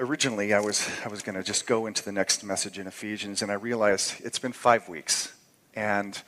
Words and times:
originally 0.00 0.54
I 0.54 0.60
was, 0.60 0.88
I 1.04 1.08
was 1.08 1.20
going 1.20 1.36
to 1.36 1.42
just 1.42 1.66
go 1.66 1.86
into 1.86 2.02
the 2.02 2.10
next 2.10 2.42
message 2.42 2.78
in 2.78 2.86
Ephesians, 2.86 3.42
and 3.42 3.52
I 3.52 3.54
realized 3.54 4.14
it's 4.24 4.38
been 4.38 4.52
five 4.52 4.88
weeks. 4.88 5.32
And 5.74 6.20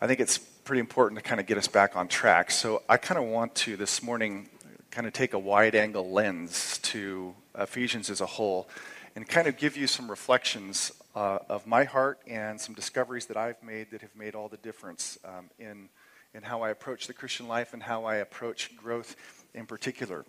I 0.00 0.06
think 0.06 0.20
it's 0.20 0.38
pretty 0.38 0.80
important 0.80 1.20
to 1.20 1.28
kind 1.28 1.40
of 1.40 1.46
get 1.46 1.58
us 1.58 1.66
back 1.66 1.96
on 1.96 2.06
track. 2.06 2.50
So 2.52 2.82
I 2.88 2.96
kind 2.96 3.18
of 3.18 3.24
want 3.28 3.54
to 3.56 3.76
this 3.76 4.02
morning 4.02 4.48
kind 4.92 5.06
of 5.06 5.12
take 5.12 5.34
a 5.34 5.38
wide 5.38 5.74
angle 5.74 6.10
lens 6.10 6.78
to 6.78 7.34
Ephesians 7.58 8.08
as 8.08 8.20
a 8.20 8.26
whole 8.26 8.68
and 9.16 9.28
kind 9.28 9.48
of 9.48 9.56
give 9.56 9.76
you 9.76 9.88
some 9.88 10.08
reflections 10.08 10.92
uh, 11.16 11.40
of 11.48 11.66
my 11.66 11.84
heart 11.84 12.20
and 12.28 12.60
some 12.60 12.74
discoveries 12.74 13.26
that 13.26 13.36
I've 13.36 13.60
made 13.62 13.90
that 13.90 14.00
have 14.02 14.14
made 14.14 14.36
all 14.36 14.48
the 14.48 14.56
difference 14.58 15.18
um, 15.24 15.50
in, 15.58 15.88
in 16.34 16.42
how 16.44 16.62
I 16.62 16.70
approach 16.70 17.08
the 17.08 17.12
Christian 17.12 17.48
life 17.48 17.74
and 17.74 17.82
how 17.82 18.04
I 18.04 18.16
approach 18.16 18.76
growth 18.76 19.16
in 19.54 19.66
particular 19.66 20.24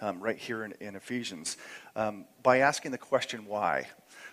um, 0.00 0.20
right 0.20 0.38
here 0.38 0.64
in, 0.64 0.72
in 0.80 0.96
Ephesians, 0.96 1.56
um, 1.94 2.26
by 2.42 2.58
asking 2.58 2.90
the 2.90 2.98
question 2.98 3.46
why. 3.46 3.86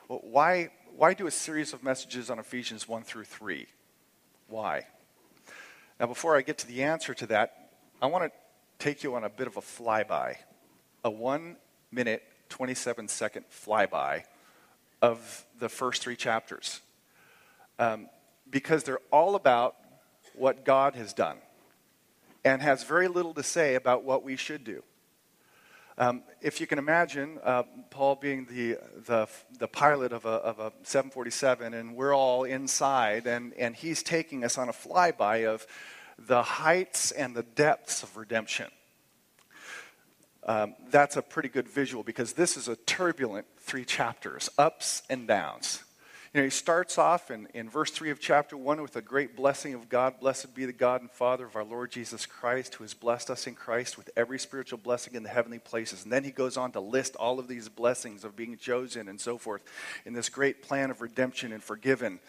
Well, 0.07 0.21
why. 0.23 0.69
Why 0.95 1.15
do 1.15 1.25
a 1.25 1.31
series 1.31 1.73
of 1.73 1.83
messages 1.83 2.29
on 2.29 2.37
Ephesians 2.37 2.87
1 2.87 3.01
through 3.01 3.23
3? 3.23 3.65
Why? 4.47 4.85
Now, 5.99 6.05
before 6.05 6.37
I 6.37 6.43
get 6.43 6.59
to 6.59 6.67
the 6.67 6.83
answer 6.83 7.15
to 7.15 7.25
that, 7.27 7.71
I 7.99 8.05
want 8.05 8.25
to 8.25 8.31
take 8.77 9.03
you 9.03 9.15
on 9.15 9.23
a 9.23 9.29
bit 9.29 9.47
of 9.47 9.57
a 9.57 9.61
flyby, 9.61 10.35
a 11.03 11.09
one 11.09 11.57
minute, 11.91 12.21
27 12.49 13.07
second 13.07 13.45
flyby 13.49 14.23
of 15.01 15.45
the 15.57 15.69
first 15.69 16.03
three 16.03 16.15
chapters. 16.15 16.81
Um, 17.79 18.07
because 18.49 18.83
they're 18.83 18.99
all 19.11 19.35
about 19.35 19.75
what 20.35 20.65
God 20.65 20.95
has 20.95 21.13
done 21.13 21.37
and 22.45 22.61
has 22.61 22.83
very 22.83 23.07
little 23.07 23.33
to 23.33 23.43
say 23.43 23.75
about 23.75 24.03
what 24.03 24.23
we 24.23 24.35
should 24.35 24.63
do. 24.63 24.83
Um, 25.97 26.23
if 26.41 26.59
you 26.59 26.65
can 26.65 26.79
imagine 26.79 27.39
uh, 27.43 27.63
Paul 27.91 28.15
being 28.15 28.45
the, 28.45 28.77
the, 29.05 29.27
the 29.59 29.67
pilot 29.67 30.11
of 30.11 30.25
a, 30.25 30.29
of 30.29 30.59
a 30.59 30.73
747, 30.83 31.73
and 31.73 31.95
we're 31.95 32.15
all 32.15 32.45
inside, 32.45 33.27
and, 33.27 33.53
and 33.53 33.75
he's 33.75 34.01
taking 34.01 34.43
us 34.43 34.57
on 34.57 34.69
a 34.69 34.73
flyby 34.73 35.47
of 35.47 35.67
the 36.17 36.41
heights 36.41 37.11
and 37.11 37.35
the 37.35 37.43
depths 37.43 38.01
of 38.01 38.17
redemption. 38.17 38.71
Um, 40.45 40.75
that's 40.89 41.15
a 41.15 41.21
pretty 41.21 41.49
good 41.49 41.69
visual 41.69 42.03
because 42.03 42.33
this 42.33 42.57
is 42.57 42.67
a 42.67 42.75
turbulent 42.75 43.45
three 43.59 43.85
chapters, 43.85 44.49
ups 44.57 45.03
and 45.09 45.27
downs. 45.27 45.83
You 46.33 46.41
know, 46.41 46.45
he 46.45 46.49
starts 46.49 46.97
off 46.97 47.29
in, 47.29 47.47
in 47.53 47.69
verse 47.69 47.91
3 47.91 48.09
of 48.09 48.19
chapter 48.19 48.57
1 48.57 48.81
with 48.81 48.95
a 48.95 49.03
great 49.03 49.35
blessing 49.35 49.75
of 49.75 49.87
God. 49.87 50.19
Blessed 50.19 50.55
be 50.55 50.65
the 50.65 50.73
God 50.73 51.01
and 51.01 51.11
Father 51.11 51.45
of 51.45 51.55
our 51.55 51.63
Lord 51.63 51.91
Jesus 51.91 52.25
Christ, 52.25 52.73
who 52.73 52.83
has 52.83 52.95
blessed 52.95 53.29
us 53.29 53.45
in 53.45 53.53
Christ 53.53 53.99
with 53.99 54.09
every 54.17 54.39
spiritual 54.39 54.79
blessing 54.79 55.13
in 55.13 55.21
the 55.21 55.29
heavenly 55.29 55.59
places. 55.59 56.03
And 56.03 56.11
then 56.11 56.23
he 56.23 56.31
goes 56.31 56.57
on 56.57 56.71
to 56.71 56.79
list 56.79 57.15
all 57.17 57.37
of 57.37 57.47
these 57.47 57.69
blessings 57.69 58.23
of 58.23 58.35
being 58.35 58.57
chosen 58.57 59.09
and 59.09 59.21
so 59.21 59.37
forth 59.37 59.61
in 60.07 60.13
this 60.13 60.27
great 60.27 60.63
plan 60.63 60.89
of 60.89 61.01
redemption 61.01 61.53
and 61.53 61.61
forgiven. 61.61 62.19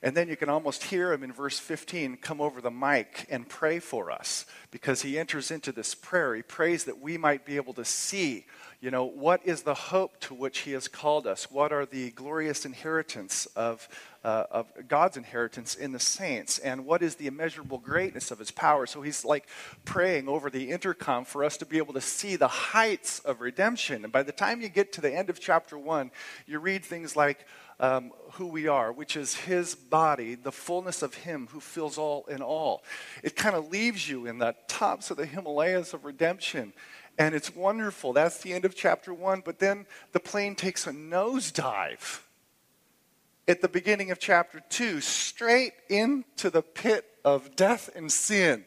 And 0.00 0.16
then 0.16 0.28
you 0.28 0.36
can 0.36 0.48
almost 0.48 0.84
hear 0.84 1.12
him 1.12 1.24
in 1.24 1.32
verse 1.32 1.58
15 1.58 2.18
come 2.18 2.40
over 2.40 2.60
the 2.60 2.70
mic 2.70 3.26
and 3.28 3.48
pray 3.48 3.80
for 3.80 4.12
us 4.12 4.46
because 4.70 5.02
he 5.02 5.18
enters 5.18 5.50
into 5.50 5.72
this 5.72 5.92
prayer. 5.96 6.36
He 6.36 6.42
prays 6.42 6.84
that 6.84 7.00
we 7.00 7.18
might 7.18 7.44
be 7.44 7.56
able 7.56 7.74
to 7.74 7.84
see, 7.84 8.46
you 8.80 8.92
know, 8.92 9.04
what 9.04 9.40
is 9.44 9.62
the 9.62 9.74
hope 9.74 10.20
to 10.20 10.34
which 10.34 10.60
he 10.60 10.70
has 10.72 10.86
called 10.86 11.26
us? 11.26 11.50
What 11.50 11.72
are 11.72 11.84
the 11.84 12.12
glorious 12.12 12.64
inheritance 12.64 13.46
of, 13.56 13.88
uh, 14.22 14.44
of 14.52 14.72
God's 14.86 15.16
inheritance 15.16 15.74
in 15.74 15.90
the 15.90 15.98
saints? 15.98 16.60
And 16.60 16.86
what 16.86 17.02
is 17.02 17.16
the 17.16 17.26
immeasurable 17.26 17.78
greatness 17.78 18.30
of 18.30 18.38
his 18.38 18.52
power? 18.52 18.86
So 18.86 19.02
he's 19.02 19.24
like 19.24 19.48
praying 19.84 20.28
over 20.28 20.48
the 20.48 20.70
intercom 20.70 21.24
for 21.24 21.42
us 21.42 21.56
to 21.56 21.66
be 21.66 21.78
able 21.78 21.94
to 21.94 22.00
see 22.00 22.36
the 22.36 22.46
heights 22.46 23.18
of 23.18 23.40
redemption. 23.40 24.04
And 24.04 24.12
by 24.12 24.22
the 24.22 24.30
time 24.30 24.60
you 24.60 24.68
get 24.68 24.92
to 24.92 25.00
the 25.00 25.12
end 25.12 25.28
of 25.28 25.40
chapter 25.40 25.76
1, 25.76 26.12
you 26.46 26.60
read 26.60 26.84
things 26.84 27.16
like, 27.16 27.44
um, 27.80 28.12
who 28.32 28.46
we 28.46 28.66
are, 28.66 28.92
which 28.92 29.16
is 29.16 29.34
His 29.34 29.74
body, 29.74 30.34
the 30.34 30.52
fullness 30.52 31.02
of 31.02 31.14
Him 31.14 31.48
who 31.52 31.60
fills 31.60 31.98
all 31.98 32.24
in 32.26 32.42
all. 32.42 32.82
It 33.22 33.36
kind 33.36 33.56
of 33.56 33.70
leaves 33.70 34.08
you 34.08 34.26
in 34.26 34.38
the 34.38 34.54
tops 34.66 35.10
of 35.10 35.16
the 35.16 35.26
Himalayas 35.26 35.94
of 35.94 36.04
redemption. 36.04 36.72
And 37.18 37.34
it's 37.34 37.54
wonderful. 37.54 38.12
That's 38.12 38.38
the 38.38 38.52
end 38.52 38.64
of 38.64 38.76
chapter 38.76 39.12
one. 39.12 39.42
But 39.44 39.58
then 39.58 39.86
the 40.12 40.20
plane 40.20 40.54
takes 40.54 40.86
a 40.86 40.92
nosedive 40.92 42.20
at 43.48 43.62
the 43.62 43.68
beginning 43.68 44.10
of 44.10 44.18
chapter 44.18 44.60
two, 44.68 45.00
straight 45.00 45.72
into 45.88 46.50
the 46.50 46.62
pit 46.62 47.06
of 47.24 47.56
death 47.56 47.90
and 47.96 48.12
sin. 48.12 48.64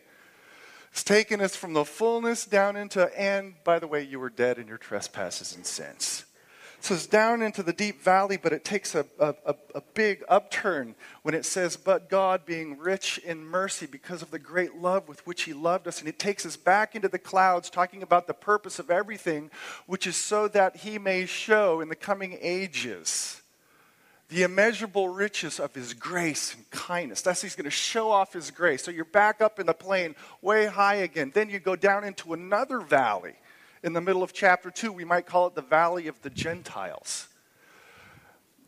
It's 0.91 1.03
taken 1.03 1.39
us 1.39 1.55
from 1.55 1.73
the 1.73 1.85
fullness 1.85 2.45
down 2.45 2.75
into, 2.75 3.07
and 3.17 3.53
by 3.63 3.79
the 3.79 3.87
way, 3.87 4.03
you 4.03 4.19
were 4.19 4.29
dead 4.29 4.57
in 4.57 4.67
your 4.67 4.77
trespasses 4.77 5.55
and 5.55 5.65
sins. 5.65 6.25
It's 6.89 7.05
down 7.05 7.41
into 7.41 7.63
the 7.63 7.73
deep 7.73 8.01
valley, 8.01 8.37
but 8.37 8.53
it 8.53 8.65
takes 8.65 8.95
a, 8.95 9.05
a, 9.19 9.35
a, 9.75 9.81
big 9.93 10.23
upturn 10.27 10.95
when 11.21 11.35
it 11.35 11.45
says, 11.45 11.77
But 11.77 12.09
God 12.09 12.45
being 12.45 12.77
rich 12.77 13.17
in 13.19 13.45
mercy 13.45 13.85
because 13.85 14.21
of 14.21 14.31
the 14.31 14.39
great 14.39 14.75
love 14.75 15.07
with 15.07 15.25
which 15.27 15.43
He 15.43 15.53
loved 15.53 15.87
us. 15.87 15.99
And 15.99 16.09
it 16.09 16.17
takes 16.17 16.45
us 16.45 16.57
back 16.57 16.95
into 16.95 17.07
the 17.07 17.19
clouds, 17.19 17.69
talking 17.69 18.03
about 18.03 18.27
the 18.27 18.33
purpose 18.33 18.79
of 18.79 18.89
everything, 18.89 19.51
which 19.85 20.07
is 20.07 20.15
so 20.15 20.47
that 20.49 20.77
He 20.77 20.97
may 20.97 21.25
show 21.25 21.81
in 21.81 21.89
the 21.89 21.95
coming 21.95 22.37
ages 22.41 23.41
the 24.29 24.43
immeasurable 24.43 25.09
riches 25.09 25.59
of 25.59 25.75
his 25.75 25.93
grace 25.93 26.55
and 26.55 26.69
kindness. 26.71 27.21
That's 27.21 27.41
he's 27.41 27.53
going 27.53 27.65
to 27.65 27.69
show 27.69 28.09
off 28.09 28.31
his 28.31 28.49
grace. 28.49 28.81
So 28.81 28.89
you're 28.89 29.03
back 29.03 29.41
up 29.41 29.59
in 29.59 29.65
the 29.65 29.73
plane, 29.73 30.15
way 30.41 30.67
high 30.67 30.95
again. 30.95 31.31
Then 31.33 31.49
you 31.49 31.59
go 31.59 31.75
down 31.75 32.05
into 32.05 32.31
another 32.31 32.79
valley 32.79 33.33
in 33.83 33.93
the 33.93 34.01
middle 34.01 34.23
of 34.23 34.33
chapter 34.33 34.69
2, 34.69 34.91
we 34.91 35.05
might 35.05 35.25
call 35.25 35.47
it 35.47 35.55
the 35.55 35.61
Valley 35.61 36.07
of 36.07 36.21
the 36.21 36.29
Gentiles. 36.29 37.27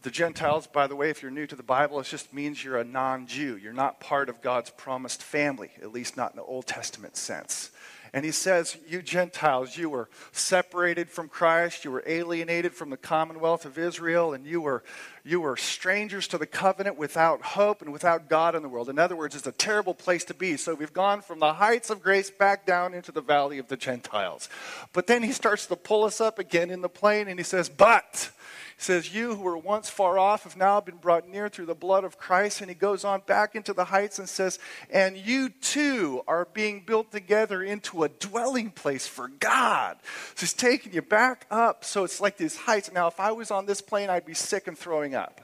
The 0.01 0.11
Gentiles, 0.11 0.67
by 0.67 0.87
the 0.87 0.95
way, 0.95 1.09
if 1.09 1.21
you're 1.21 1.31
new 1.31 1.47
to 1.47 1.55
the 1.55 1.63
Bible, 1.63 1.99
it 1.99 2.07
just 2.07 2.33
means 2.33 2.63
you're 2.63 2.77
a 2.77 2.83
non 2.83 3.25
Jew. 3.25 3.57
You're 3.57 3.71
not 3.71 3.99
part 3.99 4.27
of 4.27 4.41
God's 4.41 4.69
promised 4.69 5.23
family, 5.23 5.71
at 5.81 5.93
least 5.93 6.17
not 6.17 6.31
in 6.31 6.37
the 6.37 6.43
Old 6.43 6.67
Testament 6.67 7.15
sense. 7.15 7.71
And 8.15 8.23
he 8.23 8.31
says, 8.31 8.77
You 8.87 9.01
Gentiles, 9.01 9.75
you 9.75 9.89
were 9.89 10.07
separated 10.31 11.09
from 11.09 11.29
Christ, 11.29 11.83
you 11.83 11.91
were 11.91 12.03
alienated 12.05 12.75
from 12.75 12.91
the 12.91 12.97
commonwealth 12.97 13.65
of 13.65 13.79
Israel, 13.79 14.33
and 14.33 14.45
you 14.45 14.61
were, 14.61 14.83
you 15.23 15.41
were 15.41 15.57
strangers 15.57 16.27
to 16.27 16.37
the 16.37 16.45
covenant 16.45 16.95
without 16.95 17.41
hope 17.41 17.81
and 17.81 17.91
without 17.91 18.29
God 18.29 18.53
in 18.53 18.61
the 18.61 18.69
world. 18.69 18.87
In 18.87 18.99
other 18.99 19.15
words, 19.15 19.35
it's 19.35 19.47
a 19.47 19.51
terrible 19.51 19.95
place 19.95 20.23
to 20.25 20.35
be. 20.35 20.57
So 20.57 20.75
we've 20.75 20.93
gone 20.93 21.21
from 21.21 21.39
the 21.39 21.53
heights 21.53 21.89
of 21.89 22.03
grace 22.03 22.29
back 22.29 22.67
down 22.67 22.93
into 22.93 23.11
the 23.11 23.21
valley 23.21 23.57
of 23.57 23.67
the 23.67 23.77
Gentiles. 23.77 24.47
But 24.93 25.07
then 25.07 25.23
he 25.23 25.31
starts 25.31 25.65
to 25.65 25.75
pull 25.75 26.03
us 26.03 26.21
up 26.21 26.37
again 26.37 26.69
in 26.69 26.81
the 26.81 26.89
plane, 26.89 27.27
and 27.27 27.39
he 27.39 27.43
says, 27.43 27.67
But 27.67 28.29
says, 28.77 29.13
You 29.13 29.35
who 29.35 29.41
were 29.41 29.57
once 29.57 29.89
far 29.89 30.17
off 30.17 30.43
have 30.43 30.57
now 30.57 30.81
been 30.81 30.97
brought 30.97 31.27
near 31.27 31.49
through 31.49 31.67
the 31.67 31.75
blood 31.75 32.03
of 32.03 32.17
Christ. 32.17 32.61
And 32.61 32.69
he 32.69 32.75
goes 32.75 33.03
on 33.03 33.21
back 33.25 33.55
into 33.55 33.73
the 33.73 33.85
heights 33.85 34.19
and 34.19 34.27
says, 34.27 34.59
And 34.89 35.17
you 35.17 35.49
too 35.49 36.23
are 36.27 36.47
being 36.53 36.83
built 36.85 37.11
together 37.11 37.63
into 37.63 38.03
a 38.03 38.09
dwelling 38.09 38.71
place 38.71 39.07
for 39.07 39.27
God. 39.27 39.97
So 40.35 40.41
he's 40.41 40.53
taking 40.53 40.93
you 40.93 41.01
back 41.01 41.45
up. 41.49 41.83
So 41.85 42.03
it's 42.03 42.21
like 42.21 42.37
these 42.37 42.55
heights. 42.55 42.91
Now, 42.91 43.07
if 43.07 43.19
I 43.19 43.31
was 43.31 43.51
on 43.51 43.65
this 43.65 43.81
plane, 43.81 44.09
I'd 44.09 44.25
be 44.25 44.33
sick 44.33 44.67
and 44.67 44.77
throwing 44.77 45.15
up. 45.15 45.41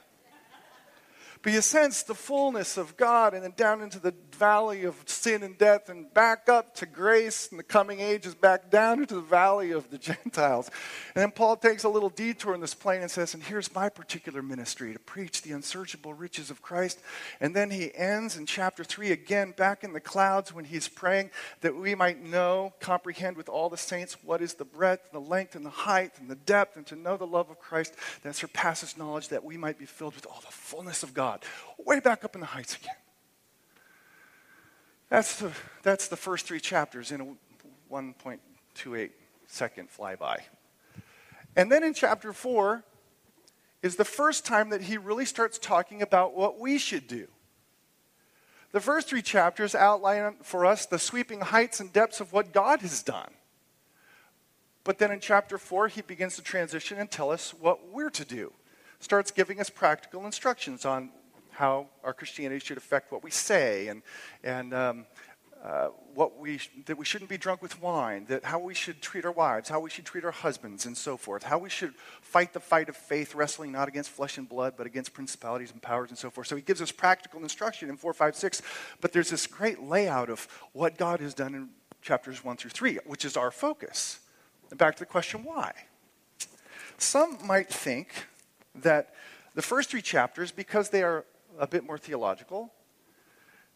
But 1.42 1.54
you 1.54 1.62
sense 1.62 2.04
the 2.04 2.16
fullness 2.16 2.78
of 2.78 2.98
God 2.98 3.34
and 3.34 3.44
then 3.44 3.54
down 3.56 3.82
into 3.82 4.00
the 4.00 4.14
valley 4.40 4.86
of 4.86 4.96
sin 5.06 5.44
and 5.44 5.58
death 5.58 5.90
and 5.90 6.12
back 6.14 6.50
up 6.50 6.74
to 6.76 6.86
grace 6.86 7.50
and 7.52 7.60
the 7.60 7.64
coming 7.64 8.00
ages, 8.00 8.34
back 8.34 8.72
down 8.72 9.02
into 9.02 9.16
the 9.16 9.22
valley 9.22 9.72
of 9.72 9.92
the 9.92 9.98
Gentiles. 10.10 10.72
And 11.14 11.22
then 11.22 11.32
Paul 11.32 11.58
takes 11.58 11.84
a 11.84 11.90
little 11.90 12.10
detour 12.10 12.56
in 12.56 12.62
this 12.62 12.74
plane 12.74 13.02
and 13.02 13.12
says, 13.12 13.34
And 13.34 13.44
here's 13.44 13.74
my 13.76 13.90
particular 13.90 14.42
ministry 14.42 14.94
to 14.94 15.00
preach 15.00 15.42
the 15.42 15.52
unsearchable 15.52 16.14
riches 16.14 16.50
of 16.50 16.62
Christ. 16.62 17.00
And 17.40 17.56
then 17.56 17.70
he 17.70 17.94
ends 17.94 18.38
in 18.38 18.46
chapter 18.46 18.84
3 18.84 19.12
again, 19.12 19.54
back 19.56 19.84
in 19.84 19.94
the 19.94 20.00
clouds 20.00 20.54
when 20.54 20.66
he's 20.66 20.88
praying 20.88 21.30
that 21.62 21.76
we 21.76 21.94
might 21.94 22.24
know, 22.24 22.74
comprehend 22.80 23.38
with 23.38 23.50
all 23.50 23.70
the 23.70 23.78
saints 23.78 24.18
what 24.24 24.42
is 24.42 24.54
the 24.54 24.66
breadth, 24.66 25.12
the 25.12 25.20
length, 25.20 25.56
and 25.56 25.66
the 25.66 25.70
height, 25.70 26.14
and 26.20 26.30
the 26.30 26.36
depth, 26.36 26.78
and 26.78 26.88
to 26.88 26.96
know 26.96 27.18
the 27.18 27.28
love 27.28 27.50
of 27.50 27.60
Christ 27.60 27.94
that 28.24 28.36
surpasses 28.36 28.98
knowledge, 28.98 29.28
that 29.28 29.44
we 29.44 29.58
might 29.58 29.78
be 29.78 29.86
filled 29.86 30.16
with 30.16 30.26
all 30.26 30.42
the 30.46 30.52
fullness 30.52 31.04
of. 31.04 31.10
God, 31.14 31.44
way 31.78 32.00
back 32.00 32.24
up 32.24 32.36
in 32.36 32.40
the 32.40 32.48
heights 32.48 32.78
again. 32.78 32.96
That's 35.10 35.40
the, 35.40 35.52
that's 35.82 36.08
the 36.08 36.16
first 36.16 36.46
three 36.46 36.60
chapters 36.60 37.12
in 37.12 37.22
a 37.22 37.94
1.28 37.94 39.10
second 39.48 39.90
flyby. 39.90 40.38
And 41.56 41.72
then 41.72 41.84
in 41.84 41.94
chapter 41.94 42.32
4 42.32 42.84
is 43.82 43.96
the 43.96 44.06
first 44.06 44.46
time 44.46 44.70
that 44.70 44.84
he 44.84 44.98
really 44.98 45.26
starts 45.26 45.58
talking 45.58 46.02
about 46.02 46.36
what 46.36 46.60
we 46.60 46.78
should 46.78 47.08
do. 47.08 47.28
The 48.72 48.80
first 48.80 49.10
three 49.10 49.24
chapters 49.24 49.74
outline 49.74 50.36
for 50.44 50.66
us 50.66 50.86
the 50.86 51.00
sweeping 51.00 51.42
heights 51.42 51.80
and 51.80 51.92
depths 51.92 52.20
of 52.20 52.32
what 52.32 52.54
God 52.54 52.82
has 52.82 53.02
done. 53.02 53.32
But 54.84 55.00
then 55.00 55.12
in 55.12 55.20
chapter 55.20 55.58
4, 55.58 55.88
he 55.88 56.02
begins 56.02 56.36
to 56.36 56.44
transition 56.44 57.00
and 57.00 57.10
tell 57.10 57.32
us 57.32 57.54
what 57.60 57.92
we're 57.92 58.12
to 58.12 58.26
do. 58.26 58.54
Starts 59.00 59.32
giving 59.32 59.60
us 59.60 59.70
practical 59.70 60.26
instructions 60.26 60.86
on 60.86 61.10
how 61.60 61.88
our 62.06 62.14
Christianity 62.14 62.66
should 62.66 62.78
affect 62.78 63.12
what 63.12 63.22
we 63.22 63.30
say 63.30 63.90
and, 63.90 64.02
and 64.46 64.74
um, 64.74 65.06
uh, 65.62 65.90
what 66.16 66.40
we, 66.40 66.58
that 66.86 66.98
we 66.98 67.04
shouldn't 67.04 67.30
be 67.30 67.38
drunk 67.38 67.62
with 67.62 67.82
wine, 67.82 68.26
that 68.30 68.46
how 68.46 68.58
we 68.58 68.74
should 68.74 69.02
treat 69.02 69.26
our 69.26 69.32
wives, 69.34 69.68
how 69.68 69.82
we 69.82 69.90
should 69.90 70.06
treat 70.06 70.24
our 70.24 70.32
husbands, 70.32 70.86
and 70.86 70.96
so 70.96 71.18
forth, 71.18 71.44
how 71.44 71.58
we 71.58 71.70
should 71.70 71.94
fight 72.22 72.54
the 72.54 72.62
fight 72.62 72.88
of 72.88 72.96
faith, 72.96 73.36
wrestling 73.36 73.74
not 73.74 73.90
against 73.90 74.10
flesh 74.10 74.38
and 74.38 74.48
blood, 74.48 74.76
but 74.78 74.88
against 74.88 75.14
principalities 75.14 75.70
and 75.74 75.82
powers, 75.82 76.10
and 76.10 76.18
so 76.18 76.30
forth. 76.30 76.48
So 76.48 76.56
he 76.56 76.62
gives 76.62 76.82
us 76.82 76.94
practical 76.94 77.44
instruction 77.44 77.90
in 77.90 77.98
4, 77.98 78.14
5, 78.14 78.38
6, 78.38 78.62
but 79.02 79.12
there's 79.12 79.30
this 79.30 79.46
great 79.46 79.84
layout 79.84 80.30
of 80.30 80.48
what 80.72 80.98
God 80.98 81.20
has 81.20 81.34
done 81.34 81.54
in 81.54 81.68
chapters 82.02 82.42
1 82.42 82.56
through 82.56 82.72
3, 82.72 83.00
which 83.06 83.26
is 83.26 83.36
our 83.36 83.52
focus. 83.52 84.22
And 84.70 84.80
back 84.80 84.96
to 84.96 85.00
the 85.00 85.06
question 85.06 85.44
why? 85.44 85.74
Some 86.98 87.38
might 87.46 87.68
think 87.68 88.28
that 88.76 89.14
the 89.56 89.62
first 89.62 89.90
three 89.90 90.02
chapters, 90.02 90.54
because 90.54 90.90
they 90.90 91.04
are 91.04 91.26
a 91.60 91.68
bit 91.68 91.86
more 91.86 91.98
theological, 91.98 92.72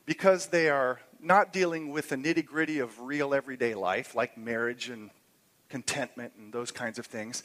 because 0.05 0.47
they 0.47 0.69
are 0.69 0.99
not 1.19 1.53
dealing 1.53 1.91
with 1.91 2.09
the 2.09 2.15
nitty 2.15 2.45
gritty 2.45 2.79
of 2.79 2.99
real 2.99 3.33
everyday 3.33 3.75
life, 3.75 4.15
like 4.15 4.37
marriage 4.37 4.89
and 4.89 5.09
contentment 5.69 6.33
and 6.37 6.51
those 6.51 6.71
kinds 6.71 6.97
of 6.97 7.05
things, 7.05 7.43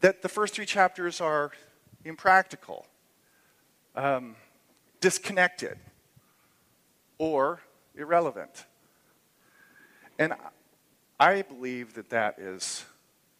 that 0.00 0.22
the 0.22 0.28
first 0.28 0.54
three 0.54 0.66
chapters 0.66 1.20
are 1.20 1.52
impractical, 2.04 2.86
um, 3.96 4.36
disconnected, 5.00 5.78
or 7.18 7.60
irrelevant. 7.96 8.66
And 10.18 10.34
I 11.18 11.42
believe 11.42 11.94
that 11.94 12.10
that 12.10 12.38
is 12.38 12.84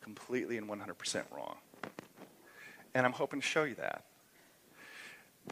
completely 0.00 0.56
and 0.56 0.69
100% 0.69 1.25
wrong. 1.31 1.56
And 2.94 3.06
I'm 3.06 3.12
hoping 3.12 3.40
to 3.40 3.46
show 3.46 3.64
you 3.64 3.75
that. 3.76 4.05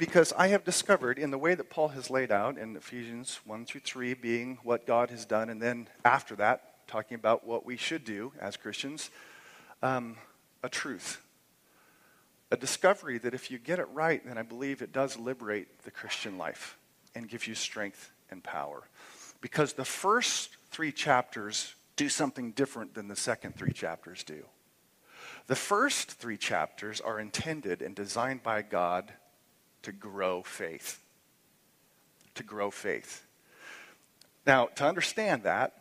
Because 0.00 0.32
I 0.32 0.48
have 0.48 0.64
discovered 0.64 1.18
in 1.18 1.30
the 1.30 1.36
way 1.36 1.54
that 1.54 1.68
Paul 1.68 1.88
has 1.88 2.08
laid 2.08 2.32
out 2.32 2.56
in 2.56 2.74
Ephesians 2.74 3.38
1 3.44 3.66
through 3.66 3.82
3 3.82 4.14
being 4.14 4.56
what 4.62 4.86
God 4.86 5.10
has 5.10 5.26
done, 5.26 5.50
and 5.50 5.60
then 5.60 5.88
after 6.06 6.34
that, 6.36 6.86
talking 6.88 7.16
about 7.16 7.46
what 7.46 7.66
we 7.66 7.76
should 7.76 8.02
do 8.02 8.32
as 8.40 8.56
Christians, 8.56 9.10
um, 9.82 10.16
a 10.62 10.70
truth. 10.70 11.20
A 12.50 12.56
discovery 12.56 13.18
that 13.18 13.34
if 13.34 13.50
you 13.50 13.58
get 13.58 13.78
it 13.78 13.88
right, 13.92 14.26
then 14.26 14.38
I 14.38 14.42
believe 14.42 14.80
it 14.80 14.90
does 14.90 15.18
liberate 15.18 15.82
the 15.82 15.90
Christian 15.90 16.38
life 16.38 16.78
and 17.14 17.28
give 17.28 17.46
you 17.46 17.54
strength 17.54 18.10
and 18.30 18.42
power. 18.42 18.84
Because 19.42 19.74
the 19.74 19.84
first 19.84 20.56
three 20.70 20.92
chapters 20.92 21.74
do 21.96 22.08
something 22.08 22.52
different 22.52 22.94
than 22.94 23.08
the 23.08 23.16
second 23.16 23.54
three 23.54 23.74
chapters 23.74 24.24
do. 24.24 24.46
The 25.46 25.56
first 25.56 26.12
three 26.12 26.38
chapters 26.38 27.02
are 27.02 27.20
intended 27.20 27.82
and 27.82 27.94
designed 27.94 28.42
by 28.42 28.62
God 28.62 29.12
to 29.82 29.92
grow 29.92 30.42
faith. 30.42 31.00
To 32.34 32.42
grow 32.42 32.70
faith. 32.70 33.26
Now, 34.46 34.66
to 34.76 34.86
understand 34.86 35.42
that, 35.44 35.74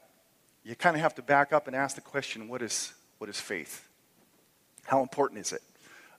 you 0.64 0.76
kind 0.76 0.96
of 0.96 1.02
have 1.02 1.16
to 1.16 1.22
back 1.22 1.54
up 1.54 1.68
and 1.68 1.76
ask 1.76 1.96
the 1.96 2.02
question 2.02 2.48
what 2.48 2.62
is, 2.62 2.94
what 3.18 3.30
is 3.30 3.40
faith? 3.40 3.88
How 4.84 5.02
important 5.02 5.40
is 5.40 5.54
it? 5.54 5.62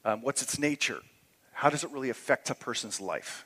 Um, 0.05 0.23
what's 0.23 0.43
its 0.43 0.59
nature? 0.59 1.01
How 1.53 1.69
does 1.69 1.85
it 1.85 1.91
really 1.91 2.11
affect 2.11 2.49
a 2.51 2.55
person's 2.55 3.01
life? 3.01 3.45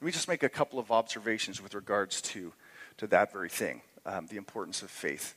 Let 0.00 0.06
me 0.06 0.12
just 0.12 0.28
make 0.28 0.42
a 0.42 0.48
couple 0.48 0.78
of 0.78 0.90
observations 0.90 1.62
with 1.62 1.74
regards 1.74 2.20
to, 2.22 2.52
to 2.98 3.06
that 3.08 3.32
very 3.32 3.48
thing 3.48 3.82
um, 4.06 4.26
the 4.26 4.36
importance 4.36 4.82
of 4.82 4.90
faith. 4.90 5.34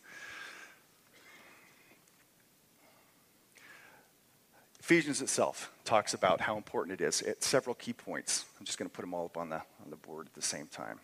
Ephesians 4.88 5.22
itself 5.22 5.74
talks 5.84 6.14
about 6.14 6.40
how 6.40 6.56
important 6.56 7.02
it 7.02 7.04
is 7.04 7.22
at 7.24 7.44
several 7.44 7.76
key 7.76 7.92
points. 7.92 8.46
I'm 8.58 8.66
just 8.66 8.78
going 8.78 8.90
to 8.90 8.96
put 8.96 9.02
them 9.02 9.14
all 9.14 9.26
up 9.26 9.36
on 9.36 9.50
the, 9.50 9.58
on 9.58 9.90
the 9.90 9.98
board 9.98 10.28
at 10.28 10.34
the 10.34 10.42
same 10.42 10.68
time. 10.68 11.02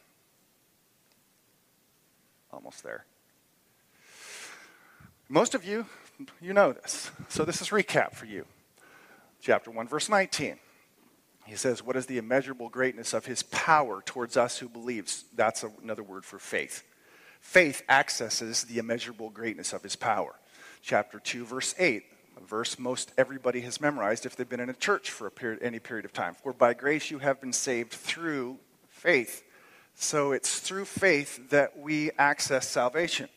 Almost 2.54 2.82
there. 2.82 3.04
Most 5.28 5.54
of 5.54 5.66
you, 5.66 5.86
you 6.40 6.54
know 6.54 6.72
this. 6.72 7.12
So 7.28 7.44
this 7.44 7.62
is 7.62 7.72
recap 7.72 8.14
for 8.14 8.26
you. 8.26 8.46
Chapter 9.42 9.70
1, 9.70 9.86
verse 9.90 10.08
19. 10.08 10.56
He 11.46 11.56
says, 11.58 11.84
What 11.84 11.98
is 11.98 12.06
the 12.06 12.20
immeasurable 12.20 12.70
greatness 12.70 13.12
of 13.12 13.26
his 13.26 13.44
power 13.44 14.02
towards 14.06 14.38
us 14.38 14.60
who 14.60 14.70
believes? 14.70 15.26
That's 15.36 15.66
another 15.84 16.04
word 16.04 16.24
for 16.24 16.40
faith. 16.40 16.84
Faith 17.42 17.84
accesses 17.90 18.64
the 18.64 18.78
immeasurable 18.78 19.30
greatness 19.30 19.74
of 19.74 19.84
his 19.84 19.98
power. 19.98 20.36
Chapter 20.82 21.20
2, 21.20 21.44
verse 21.44 21.76
8 21.78 22.06
a 22.38 22.42
verse 22.42 22.80
most 22.80 23.12
everybody 23.18 23.62
has 23.62 23.82
memorized 23.82 24.26
if 24.26 24.36
they've 24.36 24.48
been 24.48 24.60
in 24.60 24.70
a 24.70 24.74
church 24.74 25.12
for 25.12 25.28
a 25.28 25.32
period, 25.32 25.62
any 25.62 25.80
period 25.80 26.06
of 26.06 26.14
time. 26.14 26.36
For 26.36 26.54
by 26.54 26.74
grace 26.74 27.12
you 27.12 27.20
have 27.20 27.40
been 27.42 27.54
saved 27.54 27.92
through 27.92 28.58
faith. 28.90 29.44
So 29.96 30.32
it's 30.32 30.60
through 30.60 30.86
faith 30.86 31.50
that 31.50 31.78
we 31.78 32.12
access 32.18 32.68
salvation. 32.68 33.30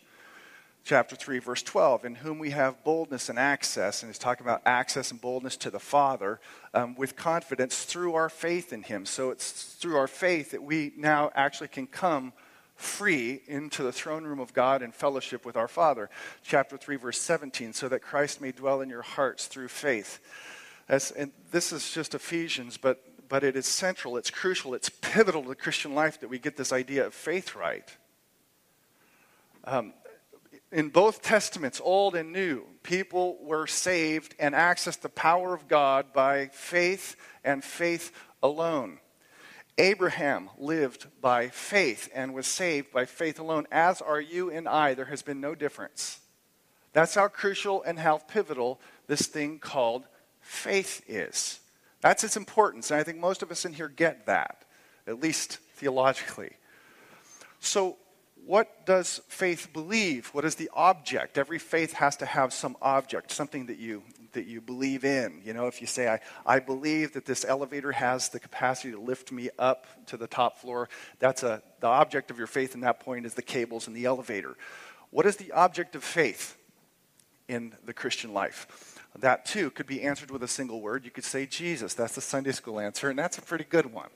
Chapter 0.84 1.16
3, 1.16 1.40
verse 1.40 1.64
12, 1.64 2.04
in 2.04 2.14
whom 2.14 2.38
we 2.38 2.50
have 2.50 2.84
boldness 2.84 3.28
and 3.28 3.40
access, 3.40 4.02
and 4.02 4.08
he's 4.08 4.20
talking 4.20 4.46
about 4.46 4.62
access 4.64 5.10
and 5.10 5.20
boldness 5.20 5.56
to 5.56 5.70
the 5.70 5.80
Father 5.80 6.38
um, 6.74 6.94
with 6.94 7.16
confidence 7.16 7.82
through 7.82 8.14
our 8.14 8.28
faith 8.28 8.72
in 8.72 8.84
him. 8.84 9.04
So 9.04 9.30
it's 9.30 9.74
through 9.74 9.96
our 9.96 10.06
faith 10.06 10.52
that 10.52 10.62
we 10.62 10.92
now 10.96 11.32
actually 11.34 11.68
can 11.68 11.88
come 11.88 12.32
free 12.76 13.42
into 13.46 13.82
the 13.82 13.92
throne 13.92 14.24
room 14.24 14.38
of 14.38 14.52
God 14.52 14.82
in 14.82 14.92
fellowship 14.92 15.44
with 15.44 15.56
our 15.56 15.68
Father. 15.68 16.08
Chapter 16.42 16.76
3, 16.76 16.96
verse 16.96 17.20
17, 17.20 17.72
so 17.72 17.88
that 17.88 18.00
Christ 18.00 18.40
may 18.40 18.52
dwell 18.52 18.80
in 18.82 18.90
your 18.90 19.02
hearts 19.02 19.46
through 19.46 19.68
faith. 19.68 20.20
And 20.88 21.32
this 21.50 21.72
is 21.72 21.90
just 21.90 22.14
Ephesians, 22.14 22.76
but, 22.76 23.28
but 23.28 23.42
it 23.42 23.56
is 23.56 23.66
central, 23.66 24.16
it's 24.16 24.30
crucial, 24.30 24.74
it's 24.74 24.88
pivotal 24.88 25.42
to 25.44 25.54
Christian 25.54 25.94
life 25.94 26.20
that 26.20 26.28
we 26.28 26.38
get 26.38 26.56
this 26.56 26.72
idea 26.72 27.06
of 27.06 27.14
faith 27.14 27.56
right. 27.56 27.96
Um, 29.64 29.94
in 30.70 30.90
both 30.90 31.22
testaments, 31.22 31.80
Old 31.82 32.14
and 32.14 32.32
New, 32.32 32.64
people 32.82 33.38
were 33.42 33.66
saved 33.66 34.34
and 34.38 34.54
accessed 34.54 35.00
the 35.00 35.08
power 35.08 35.54
of 35.54 35.66
God 35.68 36.12
by 36.12 36.48
faith 36.52 37.16
and 37.44 37.64
faith 37.64 38.12
alone. 38.42 38.98
Abraham 39.78 40.48
lived 40.56 41.06
by 41.20 41.48
faith 41.48 42.08
and 42.14 42.32
was 42.32 42.46
saved 42.46 42.92
by 42.92 43.04
faith 43.04 43.38
alone, 43.38 43.66
as 43.70 44.00
are 44.00 44.20
you 44.20 44.50
and 44.50 44.66
I. 44.66 44.94
There 44.94 45.04
has 45.06 45.22
been 45.22 45.40
no 45.40 45.54
difference. 45.54 46.20
That's 46.92 47.14
how 47.14 47.28
crucial 47.28 47.82
and 47.82 47.98
how 47.98 48.18
pivotal 48.18 48.80
this 49.06 49.26
thing 49.26 49.58
called 49.58 50.06
faith 50.40 51.02
is. 51.06 51.60
That's 52.00 52.24
its 52.24 52.36
importance, 52.36 52.90
and 52.90 52.98
I 52.98 53.02
think 53.02 53.18
most 53.18 53.42
of 53.42 53.50
us 53.50 53.64
in 53.64 53.74
here 53.74 53.88
get 53.88 54.26
that, 54.26 54.64
at 55.06 55.20
least 55.20 55.58
theologically. 55.74 56.52
So, 57.60 57.96
what 58.46 58.86
does 58.86 59.20
faith 59.28 59.72
believe? 59.72 60.28
What 60.28 60.44
is 60.44 60.54
the 60.54 60.70
object? 60.72 61.36
Every 61.36 61.58
faith 61.58 61.94
has 61.94 62.16
to 62.18 62.26
have 62.26 62.52
some 62.52 62.76
object, 62.80 63.32
something 63.32 63.66
that 63.66 63.78
you 63.78 64.04
that 64.36 64.46
you 64.46 64.60
believe 64.60 65.04
in. 65.04 65.40
You 65.44 65.52
know, 65.52 65.66
if 65.66 65.80
you 65.80 65.86
say, 65.86 66.08
I, 66.08 66.20
I 66.46 66.60
believe 66.60 67.14
that 67.14 67.24
this 67.24 67.44
elevator 67.44 67.90
has 67.92 68.28
the 68.28 68.38
capacity 68.38 68.92
to 68.92 69.00
lift 69.00 69.32
me 69.32 69.50
up 69.58 69.86
to 70.06 70.16
the 70.16 70.26
top 70.26 70.58
floor, 70.58 70.88
that's 71.18 71.42
a, 71.42 71.62
the 71.80 71.86
object 71.88 72.30
of 72.30 72.38
your 72.38 72.46
faith 72.46 72.74
in 72.74 72.82
that 72.82 73.00
point 73.00 73.26
is 73.26 73.34
the 73.34 73.42
cables 73.42 73.88
in 73.88 73.94
the 73.94 74.04
elevator. 74.04 74.56
What 75.10 75.26
is 75.26 75.36
the 75.36 75.52
object 75.52 75.96
of 75.96 76.04
faith 76.04 76.56
in 77.48 77.74
the 77.84 77.92
Christian 77.92 78.32
life? 78.32 78.98
That 79.18 79.46
too 79.46 79.70
could 79.70 79.86
be 79.86 80.02
answered 80.02 80.30
with 80.30 80.42
a 80.42 80.48
single 80.48 80.80
word. 80.82 81.04
You 81.04 81.10
could 81.10 81.24
say 81.24 81.46
Jesus. 81.46 81.94
That's 81.94 82.14
the 82.14 82.20
Sunday 82.20 82.52
school 82.52 82.78
answer, 82.78 83.08
and 83.08 83.18
that's 83.18 83.38
a 83.38 83.42
pretty 83.42 83.64
good 83.64 83.92
one. 83.92 84.10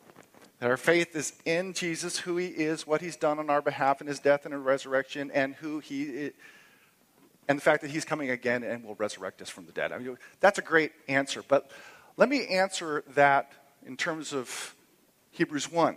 That 0.58 0.68
our 0.70 0.76
faith 0.76 1.16
is 1.16 1.32
in 1.46 1.72
Jesus, 1.72 2.18
who 2.18 2.36
he 2.36 2.48
is, 2.48 2.86
what 2.86 3.00
he's 3.00 3.16
done 3.16 3.38
on 3.38 3.48
our 3.48 3.62
behalf 3.62 4.02
in 4.02 4.06
his 4.06 4.20
death 4.20 4.44
and 4.44 4.52
his 4.52 4.62
resurrection, 4.62 5.30
and 5.32 5.54
who 5.54 5.78
he 5.78 6.02
is 6.02 6.32
and 7.50 7.58
the 7.58 7.62
fact 7.62 7.82
that 7.82 7.90
he's 7.90 8.04
coming 8.04 8.30
again 8.30 8.62
and 8.62 8.84
will 8.84 8.94
resurrect 8.94 9.42
us 9.42 9.48
from 9.48 9.66
the 9.66 9.72
dead. 9.72 9.90
I 9.90 9.98
mean, 9.98 10.16
that's 10.38 10.60
a 10.60 10.62
great 10.62 10.92
answer. 11.08 11.42
But 11.42 11.68
let 12.16 12.28
me 12.28 12.46
answer 12.46 13.02
that 13.16 13.50
in 13.84 13.96
terms 13.96 14.32
of 14.32 14.76
Hebrews 15.32 15.68
1, 15.68 15.96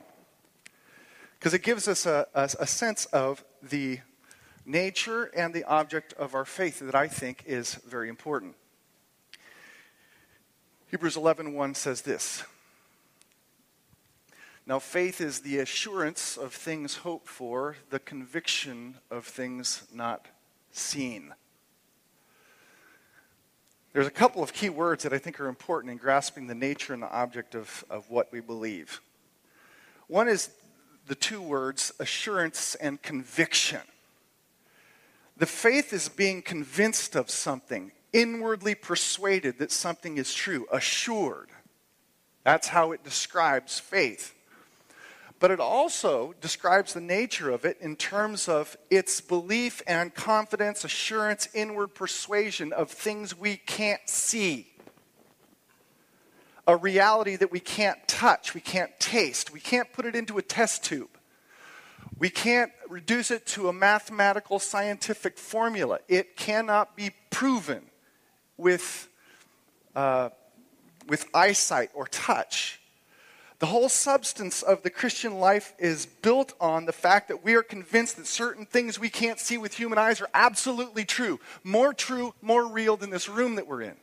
because 1.37 1.53
it 1.53 1.61
gives 1.61 1.87
us 1.87 2.07
a, 2.07 2.25
a, 2.33 2.49
a 2.61 2.65
sense 2.65 3.05
of 3.05 3.45
the 3.61 3.99
nature 4.65 5.25
and 5.25 5.53
the 5.53 5.63
object 5.65 6.13
of 6.13 6.33
our 6.33 6.43
faith 6.43 6.79
that 6.79 6.95
I 6.95 7.07
think 7.07 7.43
is 7.45 7.75
very 7.87 8.09
important. 8.09 8.55
Hebrews 10.89 11.15
11:1 11.15 11.75
says 11.75 12.01
this. 12.01 12.43
Now 14.65 14.79
faith 14.79 15.21
is 15.21 15.41
the 15.41 15.59
assurance 15.59 16.35
of 16.35 16.51
things 16.51 16.95
hoped 16.95 17.27
for, 17.27 17.75
the 17.91 17.99
conviction 17.99 18.97
of 19.11 19.27
things 19.27 19.83
not 19.93 20.25
seen. 20.71 21.35
There's 23.93 24.07
a 24.07 24.11
couple 24.11 24.41
of 24.41 24.53
key 24.53 24.69
words 24.69 25.03
that 25.03 25.13
I 25.13 25.19
think 25.19 25.39
are 25.39 25.47
important 25.47 25.91
in 25.91 25.97
grasping 25.97 26.47
the 26.47 26.55
nature 26.55 26.93
and 26.93 27.03
the 27.03 27.11
object 27.11 27.53
of, 27.53 27.85
of 27.91 28.09
what 28.09 28.31
we 28.31 28.41
believe. 28.41 29.01
One 30.07 30.27
is 30.27 30.49
the 31.05 31.15
two 31.15 31.41
words 31.41 31.93
assurance 31.99 32.73
and 32.75 32.99
conviction. 33.01 33.81
The 35.37 35.45
faith 35.45 35.93
is 35.93 36.09
being 36.09 36.41
convinced 36.41 37.15
of 37.15 37.29
something, 37.29 37.91
inwardly 38.11 38.73
persuaded 38.73 39.59
that 39.59 39.71
something 39.71 40.17
is 40.17 40.33
true, 40.33 40.65
assured. 40.71 41.49
That's 42.43 42.67
how 42.67 42.93
it 42.93 43.03
describes 43.03 43.79
faith. 43.79 44.33
But 45.39 45.51
it 45.51 45.59
also 45.59 46.33
describes 46.39 46.93
the 46.93 47.01
nature 47.01 47.49
of 47.49 47.65
it 47.65 47.77
in 47.81 47.95
terms 47.95 48.47
of 48.47 48.77
its 48.89 49.19
belief 49.19 49.81
and 49.85 50.13
confidence, 50.13 50.83
assurance, 50.83 51.49
inward 51.53 51.89
persuasion 51.89 52.71
of 52.71 52.89
things 52.89 53.37
we 53.37 53.57
can't 53.57 54.07
see. 54.07 54.67
A 56.65 56.77
reality 56.77 57.35
that 57.35 57.51
we 57.51 57.59
can't 57.59 58.07
touch, 58.07 58.53
we 58.53 58.61
can't 58.61 58.97
taste, 58.99 59.51
we 59.51 59.59
can't 59.59 59.91
put 59.91 60.05
it 60.05 60.15
into 60.15 60.37
a 60.37 60.41
test 60.41 60.85
tube. 60.85 61.09
We 62.19 62.29
can't 62.29 62.71
reduce 62.87 63.31
it 63.31 63.45
to 63.47 63.67
a 63.67 63.73
mathematical 63.73 64.59
scientific 64.59 65.37
formula. 65.37 65.99
It 66.07 66.37
cannot 66.37 66.95
be 66.95 67.11
proven 67.31 67.83
with, 68.55 69.09
uh, 69.95 70.29
with 71.07 71.25
eyesight 71.33 71.89
or 71.93 72.07
touch. 72.07 72.79
The 73.63 73.67
whole 73.67 73.87
substance 73.87 74.61
of 74.61 74.83
the 74.83 74.89
Christian 74.89 75.39
life 75.39 75.73
is 75.79 76.05
built 76.05 76.51
on 76.59 76.83
the 76.83 76.91
fact 76.91 77.29
that 77.29 77.45
we 77.45 77.55
are 77.55 77.63
convinced 77.63 78.17
that 78.17 78.27
certain 78.27 78.65
things 78.65 78.99
we 78.99 79.07
can't 79.07 79.39
see 79.39 79.57
with 79.57 79.75
human 79.75 79.97
eyes 79.97 80.19
are 80.19 80.27
absolutely 80.33 81.05
true. 81.05 81.39
More 81.63 81.93
true, 81.93 82.33
more 82.41 82.67
real 82.67 82.97
than 82.97 83.09
this 83.09 83.29
room 83.29 83.55
that 83.55 83.65
we're 83.65 83.83
in. 83.83 83.95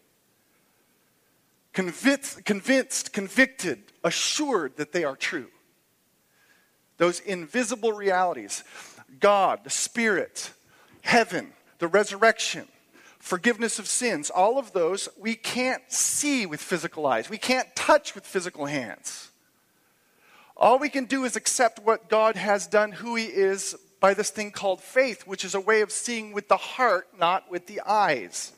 Convinced, 1.75 2.43
convinced 2.47 3.13
convicted, 3.13 3.83
assured 4.03 4.79
that 4.79 4.93
they 4.93 5.05
are 5.05 5.15
true. 5.15 5.49
Those 6.97 7.21
invisible 7.21 7.93
realities 7.93 8.65
God, 9.19 9.61
the 9.65 9.69
Spirit, 9.69 10.55
heaven, 11.03 11.53
the 11.81 11.89
resurrection, 11.89 12.67
forgiveness 13.19 13.79
of 13.79 13.87
sins, 13.87 14.31
all 14.31 14.57
of 14.57 14.73
those 14.73 15.11
we 15.19 15.35
can't 15.35 15.83
see 15.93 16.47
with 16.47 16.63
physical 16.63 17.07
eyes, 17.07 17.29
we 17.29 17.37
can't 17.37 17.69
touch 17.77 18.15
with 18.15 18.25
physical 18.25 18.65
hands. 18.65 19.30
All 20.61 20.79
we 20.79 20.91
can 20.91 21.07
do 21.07 21.25
is 21.25 21.37
accept 21.37 21.79
what 21.81 22.11
God 22.11 22.37
has 22.37 22.67
done, 22.67 22.93
who 22.93 23.17
He 23.17 23.25
is, 23.25 23.75
by 23.99 24.13
this 24.13 24.31
thing 24.31 24.51
called 24.51 24.83
faith, 24.83 25.27
which 25.27 25.45
is 25.45 25.55
a 25.55 25.61
way 25.61 25.81
of 25.81 25.91
seeing 25.91 26.33
with 26.33 26.49
the 26.49 26.59
heart, 26.59 27.09
not 27.19 27.51
with 27.51 27.67
the 27.67 27.81
eyes. 27.81 28.53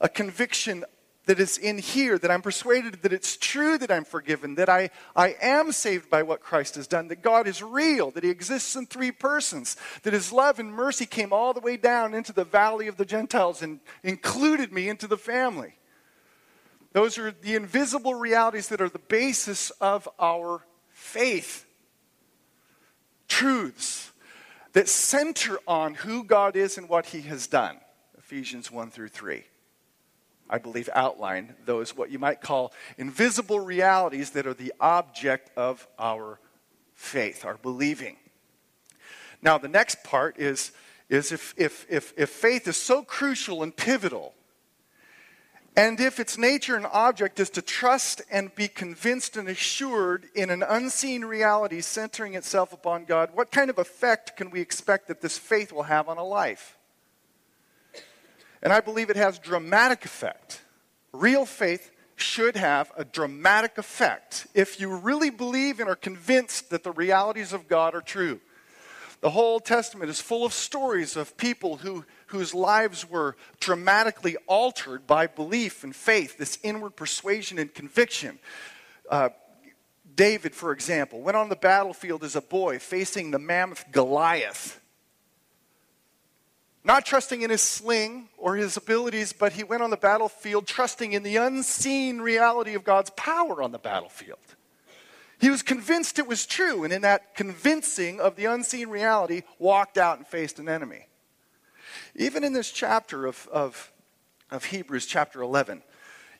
A 0.00 0.08
conviction 0.08 0.84
that 1.26 1.38
is 1.38 1.58
in 1.58 1.78
here, 1.78 2.18
that 2.18 2.30
I'm 2.30 2.42
persuaded 2.42 3.02
that 3.02 3.12
it's 3.12 3.36
true 3.36 3.78
that 3.78 3.92
I'm 3.92 4.04
forgiven, 4.04 4.56
that 4.56 4.68
I, 4.68 4.90
I 5.14 5.36
am 5.40 5.72
saved 5.72 6.08
by 6.08 6.22
what 6.22 6.40
Christ 6.40 6.74
has 6.76 6.86
done, 6.88 7.08
that 7.08 7.22
God 7.22 7.46
is 7.46 7.62
real, 7.62 8.10
that 8.12 8.24
He 8.24 8.30
exists 8.30 8.74
in 8.74 8.86
three 8.86 9.12
persons, 9.12 9.76
that 10.02 10.14
His 10.14 10.32
love 10.32 10.58
and 10.58 10.72
mercy 10.72 11.06
came 11.06 11.32
all 11.32 11.52
the 11.52 11.60
way 11.60 11.76
down 11.76 12.14
into 12.14 12.32
the 12.32 12.44
valley 12.44 12.88
of 12.88 12.96
the 12.96 13.04
Gentiles 13.04 13.62
and 13.62 13.78
included 14.02 14.72
me 14.72 14.88
into 14.88 15.06
the 15.06 15.18
family. 15.18 15.74
Those 16.92 17.18
are 17.18 17.30
the 17.30 17.54
invisible 17.54 18.14
realities 18.14 18.68
that 18.68 18.80
are 18.80 18.88
the 18.88 18.98
basis 18.98 19.70
of 19.80 20.08
our 20.18 20.62
faith, 20.98 21.64
truths 23.28 24.10
that 24.72 24.88
center 24.88 25.58
on 25.66 25.94
who 25.94 26.24
God 26.24 26.56
is 26.56 26.76
and 26.76 26.88
what 26.88 27.06
He 27.06 27.22
has 27.22 27.46
done. 27.46 27.78
Ephesians 28.18 28.70
1 28.70 28.90
through 28.90 29.08
3. 29.08 29.44
I 30.50 30.58
believe, 30.58 30.88
outline 30.94 31.54
those, 31.64 31.96
what 31.96 32.10
you 32.10 32.18
might 32.18 32.40
call 32.40 32.72
invisible 32.96 33.60
realities 33.60 34.30
that 34.30 34.46
are 34.46 34.54
the 34.54 34.72
object 34.80 35.50
of 35.56 35.86
our 35.98 36.40
faith, 36.94 37.44
our 37.44 37.58
believing. 37.58 38.16
Now, 39.40 39.56
the 39.56 39.68
next 39.68 40.02
part 40.02 40.38
is, 40.38 40.72
is 41.08 41.32
if, 41.32 41.54
if, 41.56 41.86
if, 41.88 42.12
if 42.16 42.30
faith 42.30 42.66
is 42.66 42.76
so 42.76 43.02
crucial 43.02 43.62
and 43.62 43.74
pivotal 43.74 44.34
and 45.78 46.00
if 46.00 46.18
its 46.18 46.36
nature 46.36 46.74
and 46.74 46.86
object 46.86 47.38
is 47.38 47.50
to 47.50 47.62
trust 47.62 48.20
and 48.32 48.52
be 48.56 48.66
convinced 48.66 49.36
and 49.36 49.48
assured 49.48 50.26
in 50.34 50.50
an 50.50 50.64
unseen 50.64 51.24
reality 51.24 51.80
centering 51.82 52.34
itself 52.34 52.72
upon 52.72 53.04
God, 53.04 53.30
what 53.32 53.52
kind 53.52 53.70
of 53.70 53.78
effect 53.78 54.36
can 54.36 54.50
we 54.50 54.60
expect 54.60 55.06
that 55.06 55.20
this 55.20 55.38
faith 55.38 55.72
will 55.72 55.84
have 55.84 56.08
on 56.08 56.18
a 56.18 56.24
life? 56.24 56.76
And 58.60 58.72
I 58.72 58.80
believe 58.80 59.08
it 59.08 59.14
has 59.14 59.38
dramatic 59.38 60.04
effect. 60.04 60.62
Real 61.12 61.46
faith 61.46 61.92
should 62.16 62.56
have 62.56 62.90
a 62.96 63.04
dramatic 63.04 63.78
effect 63.78 64.48
if 64.54 64.80
you 64.80 64.96
really 64.96 65.30
believe 65.30 65.78
and 65.78 65.88
are 65.88 65.94
convinced 65.94 66.70
that 66.70 66.82
the 66.82 66.90
realities 66.90 67.52
of 67.52 67.68
God 67.68 67.94
are 67.94 68.00
true. 68.00 68.40
The 69.20 69.30
whole 69.30 69.60
Testament 69.60 70.10
is 70.10 70.20
full 70.20 70.44
of 70.44 70.52
stories 70.52 71.16
of 71.16 71.36
people 71.36 71.76
who, 71.76 72.04
whose 72.28 72.54
lives 72.54 73.08
were 73.08 73.36
dramatically 73.60 74.36
altered 74.46 75.06
by 75.06 75.26
belief 75.26 75.84
and 75.84 75.94
faith, 75.94 76.38
this 76.38 76.58
inward 76.62 76.96
persuasion 76.96 77.58
and 77.58 77.72
conviction. 77.74 78.38
Uh, 79.10 79.30
David, 80.14 80.54
for 80.54 80.72
example, 80.72 81.20
went 81.20 81.36
on 81.36 81.48
the 81.48 81.56
battlefield 81.56 82.24
as 82.24 82.36
a 82.36 82.40
boy 82.40 82.78
facing 82.78 83.30
the 83.30 83.38
mammoth 83.38 83.84
Goliath. 83.92 84.80
Not 86.84 87.04
trusting 87.04 87.42
in 87.42 87.50
his 87.50 87.62
sling 87.62 88.28
or 88.38 88.56
his 88.56 88.76
abilities, 88.76 89.32
but 89.32 89.52
he 89.52 89.62
went 89.62 89.82
on 89.82 89.90
the 89.90 89.96
battlefield 89.96 90.66
trusting 90.66 91.12
in 91.12 91.22
the 91.22 91.36
unseen 91.36 92.20
reality 92.20 92.74
of 92.74 92.84
God's 92.84 93.10
power 93.10 93.62
on 93.62 93.72
the 93.72 93.78
battlefield. 93.78 94.38
He 95.40 95.50
was 95.50 95.62
convinced 95.62 96.18
it 96.18 96.26
was 96.26 96.46
true, 96.46 96.84
and 96.84 96.92
in 96.92 97.02
that 97.02 97.36
convincing 97.36 98.20
of 98.20 98.36
the 98.36 98.46
unseen 98.46 98.88
reality, 98.88 99.42
walked 99.58 99.98
out 99.98 100.18
and 100.18 100.26
faced 100.26 100.58
an 100.58 100.68
enemy. 100.68 101.06
Even 102.18 102.42
in 102.42 102.52
this 102.52 102.72
chapter 102.72 103.26
of, 103.26 103.48
of, 103.52 103.92
of 104.50 104.64
Hebrews, 104.64 105.06
chapter 105.06 105.40
11, 105.40 105.84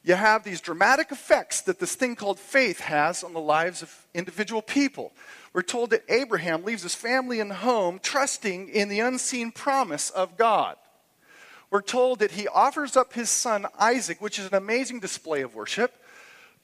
you 0.02 0.14
have 0.14 0.42
these 0.42 0.60
dramatic 0.60 1.12
effects 1.12 1.60
that 1.62 1.78
this 1.78 1.94
thing 1.94 2.16
called 2.16 2.40
faith 2.40 2.80
has 2.80 3.22
on 3.22 3.32
the 3.32 3.40
lives 3.40 3.80
of 3.80 4.06
individual 4.12 4.60
people. 4.60 5.12
We're 5.52 5.62
told 5.62 5.90
that 5.90 6.02
Abraham 6.08 6.64
leaves 6.64 6.82
his 6.82 6.96
family 6.96 7.38
and 7.38 7.52
home 7.52 8.00
trusting 8.02 8.70
in 8.70 8.88
the 8.88 8.98
unseen 8.98 9.52
promise 9.52 10.10
of 10.10 10.36
God. 10.36 10.76
We're 11.70 11.82
told 11.82 12.18
that 12.18 12.32
he 12.32 12.48
offers 12.48 12.96
up 12.96 13.12
his 13.12 13.30
son 13.30 13.66
Isaac, 13.78 14.20
which 14.20 14.40
is 14.40 14.46
an 14.46 14.54
amazing 14.54 14.98
display 14.98 15.42
of 15.42 15.54
worship 15.54 15.94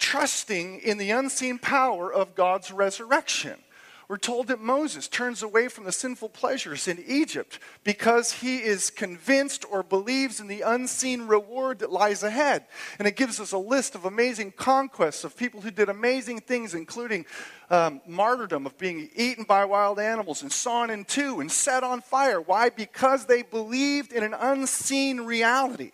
trusting 0.00 0.80
in 0.80 0.99
the 0.99 1.12
unseen 1.12 1.56
power 1.56 2.12
of 2.12 2.35
God's 2.35 2.73
resurrection. 2.73 3.62
We're 4.06 4.18
told 4.18 4.49
that 4.49 4.61
Moses 4.61 5.08
turns 5.08 5.42
away 5.42 5.68
from 5.68 5.84
the 5.84 5.92
sinful 5.92 6.28
pleasures 6.28 6.87
in 6.88 7.02
Egypt 7.06 7.58
because 7.84 8.32
he 8.32 8.58
is 8.58 8.90
convinced 8.90 9.64
or 9.70 9.82
believes 9.82 10.40
in 10.40 10.46
the 10.46 10.61
unseen 10.61 11.26
reward 11.26 11.78
that 11.78 11.90
lies 11.90 12.23
ahead. 12.23 12.66
And 12.99 13.08
it 13.08 13.16
gives 13.16 13.40
us 13.40 13.52
a 13.52 13.58
list 13.58 13.94
of 13.94 14.04
amazing 14.04 14.52
conquests 14.52 15.25
of 15.25 15.38
people 15.38 15.62
who 15.62 15.70
did 15.70 15.88
amazing 15.88 16.40
things, 16.40 16.75
including 16.75 17.25
um, 17.70 18.02
martyrdom, 18.06 18.66
of 18.66 18.76
being 18.76 19.08
eaten 19.16 19.44
by 19.44 19.64
wild 19.64 19.99
animals 19.99 20.42
and 20.42 20.52
sawn 20.52 20.90
in 20.90 21.06
two 21.06 21.40
and 21.40 21.50
set 21.50 21.82
on 21.82 22.02
fire. 22.02 22.42
Why? 22.42 22.68
Because 22.68 23.25
they 23.25 23.40
believed 23.40 24.12
in 24.12 24.23
an 24.23 24.34
unseen 24.34 25.23
reality. 25.23 25.92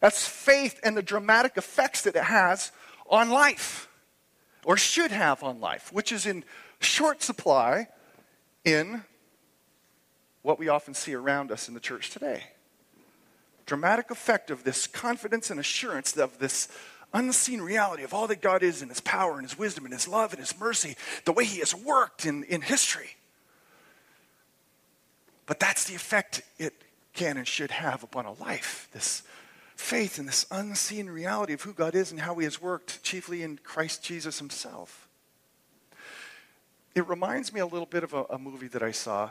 That's 0.00 0.26
faith 0.26 0.80
and 0.82 0.96
the 0.96 1.02
dramatic 1.02 1.58
effects 1.58 2.02
that 2.02 2.16
it 2.16 2.24
has 2.24 2.72
on 3.08 3.30
life, 3.30 3.88
or 4.64 4.78
should 4.78 5.10
have 5.10 5.42
on 5.42 5.60
life, 5.60 5.92
which 5.92 6.10
is 6.10 6.24
in 6.24 6.44
short 6.84 7.22
supply 7.22 7.88
in 8.64 9.02
what 10.42 10.58
we 10.58 10.68
often 10.68 10.94
see 10.94 11.14
around 11.14 11.50
us 11.50 11.68
in 11.68 11.74
the 11.74 11.80
church 11.80 12.10
today. 12.10 12.44
Dramatic 13.66 14.10
effect 14.10 14.50
of 14.50 14.62
this 14.62 14.86
confidence 14.86 15.50
and 15.50 15.58
assurance 15.58 16.16
of 16.16 16.38
this 16.38 16.68
unseen 17.14 17.62
reality 17.62 18.02
of 18.02 18.12
all 18.12 18.26
that 18.26 18.42
God 18.42 18.62
is 18.62 18.82
and 18.82 18.90
His 18.90 19.00
power 19.00 19.34
and 19.34 19.42
His 19.42 19.58
wisdom 19.58 19.84
and 19.84 19.94
His 19.94 20.06
love 20.06 20.32
and 20.32 20.40
His 20.40 20.58
mercy, 20.58 20.96
the 21.24 21.32
way 21.32 21.44
He 21.44 21.60
has 21.60 21.74
worked 21.74 22.26
in, 22.26 22.44
in 22.44 22.60
history. 22.60 23.16
But 25.46 25.60
that's 25.60 25.84
the 25.84 25.94
effect 25.94 26.42
it 26.58 26.74
can 27.14 27.36
and 27.36 27.46
should 27.46 27.70
have 27.70 28.02
upon 28.02 28.26
a 28.26 28.32
life 28.32 28.88
this 28.92 29.22
faith 29.76 30.18
in 30.18 30.26
this 30.26 30.46
unseen 30.50 31.08
reality 31.08 31.52
of 31.52 31.62
who 31.62 31.72
God 31.72 31.94
is 31.94 32.10
and 32.10 32.20
how 32.20 32.34
He 32.36 32.44
has 32.44 32.60
worked, 32.60 33.02
chiefly 33.02 33.42
in 33.42 33.58
Christ 33.62 34.02
Jesus 34.02 34.38
Himself. 34.38 35.03
It 36.94 37.08
reminds 37.08 37.52
me 37.52 37.58
a 37.58 37.66
little 37.66 37.86
bit 37.86 38.04
of 38.04 38.14
a, 38.14 38.22
a 38.30 38.38
movie 38.38 38.68
that 38.68 38.82
I 38.82 38.92
saw. 38.92 39.30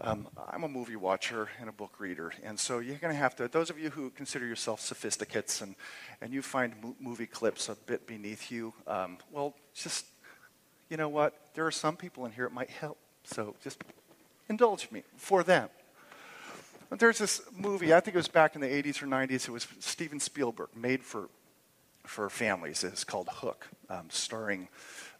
Um, 0.00 0.26
I'm 0.48 0.64
a 0.64 0.68
movie 0.68 0.96
watcher 0.96 1.48
and 1.60 1.68
a 1.68 1.72
book 1.72 2.00
reader, 2.00 2.32
and 2.42 2.58
so 2.58 2.80
you're 2.80 2.96
going 2.96 3.12
to 3.12 3.18
have 3.18 3.36
to, 3.36 3.46
those 3.46 3.70
of 3.70 3.78
you 3.78 3.90
who 3.90 4.10
consider 4.10 4.44
yourself 4.44 4.80
sophisticates 4.80 5.60
and, 5.60 5.76
and 6.20 6.32
you 6.32 6.42
find 6.42 6.74
mo- 6.82 6.96
movie 6.98 7.26
clips 7.26 7.68
a 7.68 7.76
bit 7.86 8.08
beneath 8.08 8.50
you, 8.50 8.74
um, 8.88 9.18
well, 9.30 9.54
just, 9.74 10.06
you 10.90 10.96
know 10.96 11.08
what? 11.08 11.34
There 11.54 11.64
are 11.64 11.70
some 11.70 11.96
people 11.96 12.26
in 12.26 12.32
here 12.32 12.46
it 12.46 12.52
might 12.52 12.70
help. 12.70 12.98
So 13.22 13.54
just 13.62 13.84
indulge 14.48 14.90
me 14.90 15.04
for 15.16 15.44
them. 15.44 15.68
There's 16.90 17.18
this 17.18 17.42
movie, 17.56 17.94
I 17.94 18.00
think 18.00 18.16
it 18.16 18.18
was 18.18 18.28
back 18.28 18.56
in 18.56 18.60
the 18.60 18.66
80s 18.66 19.02
or 19.02 19.06
90s, 19.06 19.48
it 19.48 19.50
was 19.50 19.68
Steven 19.78 20.18
Spielberg, 20.18 20.70
made 20.76 21.02
for, 21.02 21.28
for 22.04 22.30
families. 22.30 22.84
It's 22.84 23.04
called 23.04 23.28
Hook, 23.28 23.66
um, 23.88 24.06
starring 24.10 24.68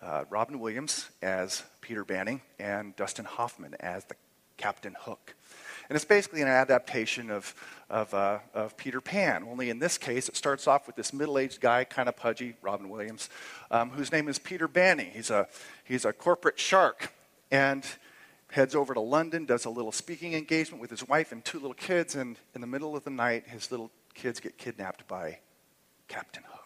uh, 0.03 0.25
Robin 0.31 0.61
Williams 0.61 1.11
as 1.23 1.63
Peter 1.81 2.05
Banning 2.05 2.41
and 2.59 2.95
Dustin 2.97 3.25
Hoffman 3.25 3.75
as 3.81 4.05
the 4.05 4.15
Captain 4.57 4.95
Hook. 4.99 5.35
And 5.89 5.97
it's 5.97 6.05
basically 6.05 6.41
an 6.41 6.49
adaptation 6.49 7.31
of, 7.31 7.55
of, 7.91 8.15
uh, 8.15 8.39
of 8.55 8.77
Peter 8.77 9.01
Pan, 9.01 9.45
only 9.45 9.71
in 9.71 9.79
this 9.79 9.99
case, 9.99 10.29
it 10.29 10.37
starts 10.37 10.67
off 10.67 10.87
with 10.87 10.97
this 10.97 11.13
middle 11.13 11.39
aged 11.39 11.61
guy, 11.61 11.85
kind 11.85 12.09
of 12.09 12.17
pudgy, 12.17 12.55
Robin 12.63 12.89
Williams, 12.89 13.29
um, 13.71 13.91
whose 13.91 14.11
name 14.11 14.29
is 14.29 14.39
Peter 14.39 14.69
Banning. 14.69 15.11
He's 15.11 15.31
a, 15.31 15.49
he's 15.85 16.05
a 16.05 16.13
corporate 16.13 16.59
shark 16.59 17.13
and 17.51 17.85
heads 18.51 18.75
over 18.75 18.95
to 18.95 19.01
London, 19.01 19.45
does 19.45 19.65
a 19.65 19.71
little 19.71 19.93
speaking 19.93 20.33
engagement 20.33 20.81
with 20.81 20.91
his 20.91 21.07
wife 21.07 21.33
and 21.33 21.45
two 21.45 21.59
little 21.59 21.75
kids, 21.75 22.15
and 22.15 22.39
in 22.55 22.61
the 22.61 22.67
middle 22.67 22.97
of 22.97 23.05
the 23.05 23.11
night, 23.11 23.49
his 23.49 23.71
little 23.71 23.91
kids 24.15 24.41
get 24.41 24.57
kidnapped 24.57 25.07
by 25.09 25.39
Captain 26.09 26.45
Hook 26.47 26.64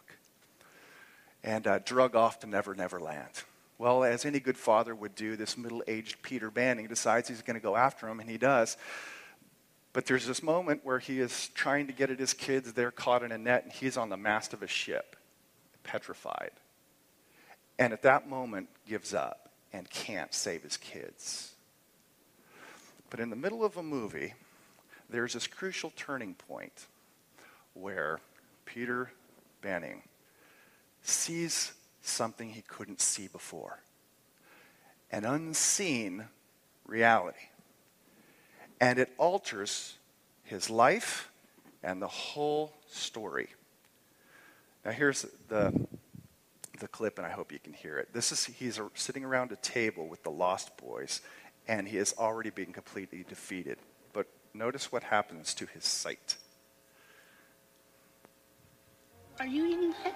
and 1.42 1.66
uh, 1.66 1.78
drug 1.78 2.16
off 2.16 2.40
to 2.40 2.46
Never 2.46 2.74
Never 2.74 3.00
Land. 3.00 3.42
Well, 3.78 4.02
as 4.02 4.24
any 4.24 4.40
good 4.40 4.58
father 4.58 4.94
would 4.94 5.14
do, 5.14 5.36
this 5.36 5.56
middle 5.56 5.84
aged 5.86 6.20
Peter 6.22 6.50
Banning 6.50 6.88
decides 6.88 7.28
he's 7.28 7.42
going 7.42 7.54
to 7.54 7.62
go 7.62 7.76
after 7.76 8.08
him, 8.08 8.18
and 8.18 8.28
he 8.28 8.38
does. 8.38 8.76
But 9.92 10.06
there's 10.06 10.26
this 10.26 10.42
moment 10.42 10.80
where 10.84 10.98
he 10.98 11.20
is 11.20 11.48
trying 11.54 11.86
to 11.86 11.92
get 11.92 12.10
at 12.10 12.18
his 12.18 12.34
kids. 12.34 12.72
They're 12.72 12.90
caught 12.90 13.22
in 13.22 13.32
a 13.32 13.38
net, 13.38 13.64
and 13.64 13.72
he's 13.72 13.96
on 13.96 14.08
the 14.08 14.16
mast 14.16 14.52
of 14.52 14.62
a 14.62 14.66
ship, 14.66 15.16
petrified. 15.84 16.50
And 17.78 17.92
at 17.92 18.02
that 18.02 18.28
moment, 18.28 18.68
gives 18.86 19.14
up 19.14 19.50
and 19.72 19.88
can't 19.88 20.34
save 20.34 20.64
his 20.64 20.76
kids. 20.76 21.52
But 23.10 23.20
in 23.20 23.30
the 23.30 23.36
middle 23.36 23.64
of 23.64 23.76
a 23.76 23.82
movie, 23.82 24.34
there's 25.08 25.34
this 25.34 25.46
crucial 25.46 25.92
turning 25.96 26.34
point 26.34 26.86
where 27.74 28.18
Peter 28.66 29.12
Banning 29.62 30.02
sees 31.02 31.72
something 32.02 32.50
he 32.50 32.62
couldn't 32.62 33.00
see 33.00 33.28
before 33.28 33.80
an 35.10 35.24
unseen 35.24 36.24
reality. 36.86 37.38
And 38.80 38.98
it 38.98 39.10
alters 39.18 39.96
his 40.44 40.70
life 40.70 41.30
and 41.82 42.00
the 42.00 42.08
whole 42.08 42.72
story. 42.88 43.48
Now, 44.84 44.92
here's 44.92 45.26
the, 45.48 45.86
the 46.78 46.88
clip, 46.88 47.18
and 47.18 47.26
I 47.26 47.30
hope 47.30 47.52
you 47.52 47.58
can 47.58 47.72
hear 47.72 47.98
it. 47.98 48.12
This 48.12 48.32
is 48.32 48.44
he's 48.44 48.80
sitting 48.94 49.24
around 49.24 49.52
a 49.52 49.56
table 49.56 50.06
with 50.06 50.22
the 50.22 50.30
Lost 50.30 50.76
Boys, 50.76 51.20
and 51.66 51.88
he 51.88 51.98
is 51.98 52.14
already 52.18 52.50
being 52.50 52.72
completely 52.72 53.24
defeated. 53.28 53.78
But 54.12 54.26
notice 54.54 54.92
what 54.92 55.02
happens 55.02 55.54
to 55.54 55.66
his 55.66 55.84
sight. 55.84 56.36
Are 59.40 59.46
you 59.46 59.66
eating 59.66 59.94
it? 60.04 60.14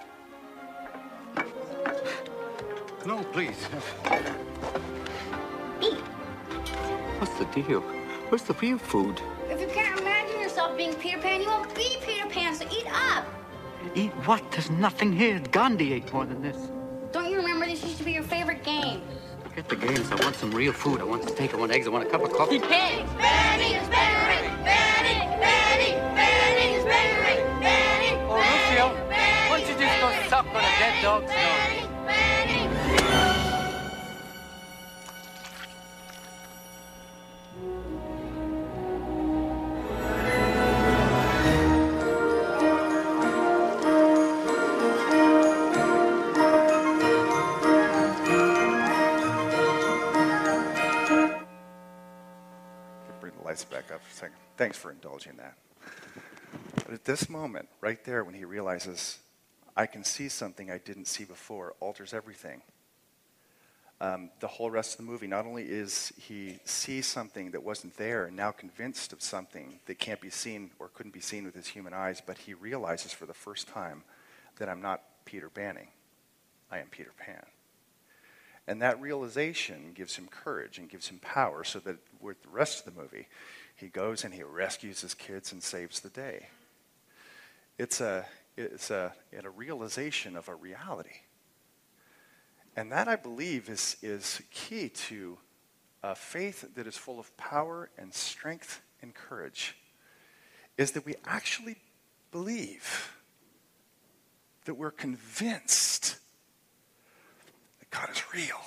No, 3.05 3.21
please. 3.33 3.67
Eat. 5.81 5.99
What's 7.19 7.37
the 7.37 7.45
deal? 7.53 7.81
Where's 8.29 8.43
the 8.43 8.53
real 8.53 8.77
food? 8.77 9.21
If 9.49 9.59
you 9.59 9.67
can't 9.67 9.99
imagine 9.99 10.39
yourself 10.39 10.77
being 10.77 10.93
Peter 10.93 11.19
Pan, 11.19 11.41
you 11.41 11.47
won't 11.47 11.75
be 11.75 11.97
Peter 12.05 12.27
Pan, 12.29 12.55
so 12.55 12.65
eat 12.71 12.87
up. 13.11 13.25
Eat 13.93 14.11
what? 14.25 14.49
There's 14.51 14.69
nothing 14.69 15.11
here. 15.11 15.39
Gandhi 15.51 15.91
ate 15.91 16.13
more 16.13 16.25
than 16.25 16.41
this. 16.41 16.55
Don't 17.11 17.29
you 17.29 17.37
remember 17.37 17.65
this 17.65 17.83
used 17.83 17.97
to 17.97 18.05
be 18.05 18.13
your 18.13 18.23
favorite 18.23 18.63
game? 18.63 19.01
Forget 19.43 19.67
the 19.67 19.75
games. 19.75 20.09
I 20.09 20.15
want 20.23 20.37
some 20.37 20.51
real 20.51 20.71
food. 20.71 21.01
I 21.01 21.03
want 21.03 21.27
steak. 21.27 21.53
I 21.53 21.57
want 21.57 21.73
eggs. 21.73 21.87
I 21.87 21.89
want 21.89 22.07
a 22.07 22.09
cup 22.09 22.23
of 22.23 22.31
coffee. 22.31 22.59
Pigs! 22.59 23.11
Banning 23.17 23.73
is 23.73 23.83
is 23.83 23.89
Banning! 23.89 24.47
Banning! 27.59 28.17
Oh, 28.29 28.37
Rufio, 28.37 28.87
why 29.49 29.59
don't 29.59 29.69
you 29.69 29.75
just 29.85 30.01
go 30.01 30.29
suck 30.29 30.45
on 30.47 30.55
a 30.55 30.73
dead 30.79 31.03
dog's 31.03 31.31
nose? 31.31 31.82
Thanks 54.63 54.77
for 54.77 54.91
indulging 54.91 55.35
that. 55.35 55.57
But 56.75 56.93
at 56.93 57.03
this 57.03 57.27
moment, 57.27 57.67
right 57.81 58.01
there, 58.05 58.23
when 58.23 58.33
he 58.33 58.45
realizes, 58.45 59.19
I 59.75 59.85
can 59.85 60.05
see 60.05 60.29
something 60.29 60.71
I 60.71 60.77
didn't 60.77 61.07
see 61.07 61.25
before, 61.25 61.75
alters 61.81 62.13
everything. 62.13 62.61
Um, 63.99 64.29
the 64.39 64.47
whole 64.47 64.71
rest 64.71 64.93
of 64.93 65.05
the 65.05 65.11
movie, 65.11 65.27
not 65.27 65.45
only 65.45 65.63
is 65.63 66.13
he 66.17 66.59
sees 66.63 67.07
something 67.07 67.51
that 67.51 67.61
wasn't 67.61 67.97
there 67.97 68.23
and 68.23 68.37
now 68.37 68.51
convinced 68.51 69.11
of 69.11 69.21
something 69.21 69.81
that 69.85 69.99
can't 69.99 70.21
be 70.21 70.29
seen 70.29 70.71
or 70.79 70.87
couldn't 70.87 71.13
be 71.13 71.19
seen 71.19 71.43
with 71.43 71.55
his 71.55 71.67
human 71.67 71.93
eyes, 71.93 72.21
but 72.25 72.37
he 72.37 72.53
realizes 72.53 73.11
for 73.11 73.25
the 73.25 73.33
first 73.33 73.67
time 73.67 74.01
that 74.59 74.69
I'm 74.69 74.81
not 74.81 75.01
Peter 75.25 75.49
Banning. 75.49 75.89
I 76.71 76.79
am 76.79 76.87
Peter 76.87 77.11
Pan. 77.17 77.43
And 78.65 78.81
that 78.81 79.01
realization 79.01 79.91
gives 79.93 80.15
him 80.15 80.29
courage 80.29 80.77
and 80.77 80.89
gives 80.89 81.09
him 81.09 81.19
power 81.19 81.65
so 81.65 81.79
that 81.79 81.97
with 82.21 82.41
the 82.43 82.49
rest 82.49 82.87
of 82.87 82.95
the 82.95 83.01
movie, 83.01 83.27
he 83.75 83.87
goes 83.87 84.23
and 84.23 84.33
he 84.33 84.43
rescues 84.43 85.01
his 85.01 85.13
kids 85.13 85.51
and 85.51 85.61
saves 85.61 85.99
the 85.99 86.09
day. 86.09 86.47
It's 87.77 88.01
a, 88.01 88.25
it's 88.55 88.91
a, 88.91 89.13
a 89.31 89.49
realization 89.49 90.35
of 90.35 90.47
a 90.47 90.55
reality. 90.55 91.21
And 92.75 92.91
that, 92.91 93.07
I 93.07 93.15
believe, 93.15 93.69
is, 93.69 93.97
is 94.01 94.41
key 94.51 94.89
to 94.89 95.37
a 96.01 96.15
faith 96.15 96.75
that 96.75 96.87
is 96.87 96.97
full 96.97 97.19
of 97.19 97.35
power 97.37 97.89
and 97.97 98.13
strength 98.13 98.81
and 99.01 99.13
courage, 99.13 99.75
is 100.77 100.91
that 100.91 101.05
we 101.05 101.15
actually 101.25 101.77
believe 102.31 103.13
that 104.65 104.75
we're 104.75 104.91
convinced 104.91 106.17
that 107.79 107.89
God 107.89 108.09
is 108.11 108.23
real. 108.33 108.59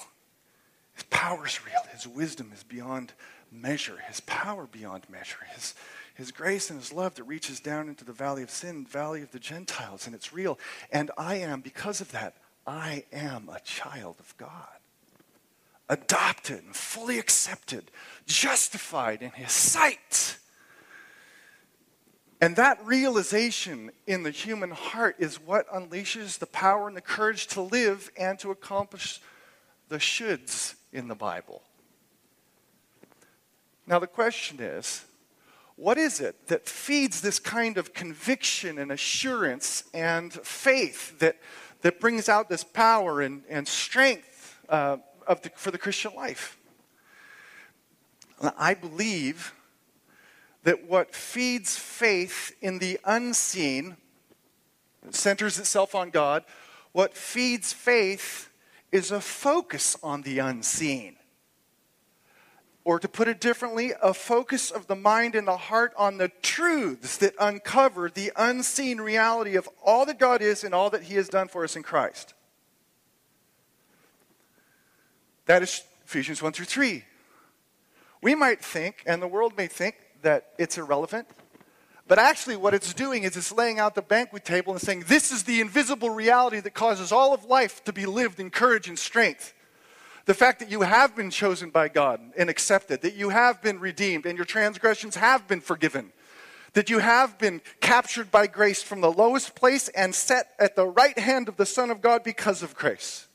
His 0.95 1.05
power 1.05 1.47
is 1.47 1.65
real. 1.65 1.83
His 1.93 2.07
wisdom 2.07 2.53
is 2.55 2.63
beyond 2.63 3.13
measure. 3.61 3.99
His 4.09 4.21
power 4.21 4.67
beyond 4.67 5.05
measure. 5.11 5.39
His, 5.55 5.75
his 6.15 6.33
grace 6.33 6.71
and 6.71 6.81
his 6.81 6.93
love 6.93 7.15
that 7.17 7.25
reaches 7.25 7.61
down 7.61 7.89
into 7.89 8.05
the 8.05 8.13
valley 8.13 8.43
of 8.43 8.51
sin, 8.51 8.87
valley 8.87 9.23
of 9.23 9.33
the 9.33 9.39
Gentiles, 9.39 10.07
and 10.07 10.15
it's 10.15 10.33
real. 10.33 10.59
And 10.91 11.11
I 11.19 11.37
am, 11.37 11.61
because 11.61 12.01
of 12.01 12.13
that, 12.13 12.37
I 12.67 13.05
am 13.13 13.49
a 13.49 13.61
child 13.61 14.17
of 14.19 14.37
God. 14.37 14.69
Adopted 15.89 16.65
and 16.65 16.75
fully 16.75 17.19
accepted, 17.19 17.91
justified 18.27 19.23
in 19.23 19.31
his 19.31 19.53
sight. 19.53 20.39
And 22.41 22.57
that 22.57 22.85
realization 22.85 23.93
in 24.07 24.23
the 24.23 24.31
human 24.31 24.71
heart 24.71 25.17
is 25.19 25.41
what 25.41 25.69
unleashes 25.69 26.39
the 26.39 26.47
power 26.47 26.89
and 26.89 26.97
the 26.97 27.01
courage 27.01 27.47
to 27.49 27.63
live 27.63 28.11
and 28.19 28.39
to 28.41 28.51
accomplish 28.51 29.21
the 29.89 29.97
shoulds 29.97 30.75
in 30.93 31.09
the 31.09 31.15
Bible. 31.15 31.63
Now, 33.87 33.99
the 33.99 34.07
question 34.07 34.61
is 34.61 35.05
what 35.77 35.99
is 35.99 36.21
it 36.21 36.49
that 36.49 36.67
feeds 36.69 37.21
this 37.21 37.39
kind 37.39 37.77
of 37.77 37.93
conviction 37.93 38.79
and 38.79 38.91
assurance 38.91 39.85
and 39.93 40.33
faith 40.33 41.19
that, 41.19 41.37
that 41.83 42.01
brings 42.01 42.29
out 42.29 42.49
this 42.49 42.65
power 42.65 43.21
and, 43.21 43.43
and 43.49 43.69
strength 43.69 44.59
uh, 44.69 44.97
of 45.27 45.43
the, 45.43 45.51
for 45.55 45.71
the 45.71 45.79
Christian 45.79 46.15
life? 46.15 46.57
I 48.59 48.75
believe 48.75 49.53
that 50.63 50.89
what 50.89 51.15
feeds 51.15 51.77
faith 51.77 52.57
in 52.61 52.79
the 52.79 52.99
unseen 53.05 53.97
centers 55.11 55.59
itself 55.59 55.95
on 55.95 56.11
God. 56.11 56.45
What 56.93 57.15
feeds 57.15 57.73
faith 57.73 58.51
is 58.93 59.11
a 59.11 59.21
focus 59.21 59.97
on 60.03 60.23
the 60.23 60.39
unseen. 60.39 61.16
Or 62.87 63.01
to 63.01 63.09
put 63.09 63.27
it 63.27 63.41
differently, 63.41 63.95
a 64.01 64.15
focus 64.15 64.71
of 64.71 64.87
the 64.87 64.95
mind 64.95 65.35
and 65.35 65.49
the 65.49 65.57
heart 65.57 65.93
on 65.99 66.19
the 66.19 66.29
truths 66.41 67.17
that 67.17 67.35
uncover 67.41 68.09
the 68.09 68.31
unseen 68.37 69.01
reality 69.01 69.57
of 69.57 69.69
all 69.85 70.07
that 70.07 70.21
God 70.21 70.41
is 70.41 70.63
and 70.63 70.73
all 70.73 70.89
that 70.91 71.03
He 71.03 71.17
has 71.17 71.29
done 71.29 71.49
for 71.49 71.65
us 71.65 71.75
in 71.75 71.83
Christ. 71.83 72.33
That 75.47 75.65
is 75.65 75.83
Ephesians 76.05 76.41
1 76.41 76.53
through 76.53 76.67
3. 76.67 77.03
We 78.23 78.37
might 78.37 78.65
think, 78.65 79.03
and 79.05 79.21
the 79.21 79.27
world 79.27 79.55
may 79.57 79.67
think, 79.67 79.97
that 80.23 80.53
it's 80.57 80.79
irrelevant. 80.79 81.27
But 82.07 82.21
actually, 82.21 82.55
what 82.55 82.73
it's 82.73 82.95
doing 82.95 83.25
is 83.25 83.37
it's 83.37 83.51
laying 83.51 83.81
out 83.81 83.97
the 83.97 84.03
banquet 84.03 84.45
table 84.45 84.73
and 84.73 84.81
saying, 84.81 85.07
This 85.09 85.33
is 85.33 85.43
the 85.43 85.61
invisible 85.61 86.11
reality 86.11 86.61
that 86.61 86.75
causes 86.75 87.11
all 87.11 87.35
of 87.35 87.47
life 87.47 87.83
to 87.83 87.93
be 87.93 88.07
lived 88.07 88.39
in 88.39 88.51
courage 88.51 88.89
and 88.89 88.97
strength. 88.97 89.55
The 90.27 90.35
fact 90.35 90.59
that 90.59 90.71
you 90.71 90.83
have 90.83 91.15
been 91.15 91.31
chosen 91.31 91.71
by 91.71 91.89
God 91.89 92.21
and 92.37 92.51
accepted, 92.51 93.01
that 93.03 93.15
you 93.15 93.29
have 93.29 93.63
been 93.63 93.79
redeemed 93.79 94.27
and 94.27 94.37
your 94.37 94.45
transgressions 94.45 95.15
have 95.15 95.47
been 95.47 95.61
forgiven, 95.61 96.13
that 96.73 96.91
you 96.91 96.99
have 96.99 97.39
been 97.39 97.63
captured 97.81 98.33
by 98.33 98.49
grace 98.49 98.83
from 98.83 99.01
the 99.01 99.11
lowest 99.11 99.55
place 99.55 99.89
and 99.89 100.15
set 100.15 100.51
at 100.59 100.75
the 100.75 100.87
right 100.87 101.17
hand 101.19 101.49
of 101.49 101.57
the 101.57 101.65
Son 101.65 101.91
of 101.91 102.01
God 102.01 102.25
because 102.25 102.63
of 102.63 102.75
grace. 102.75 103.29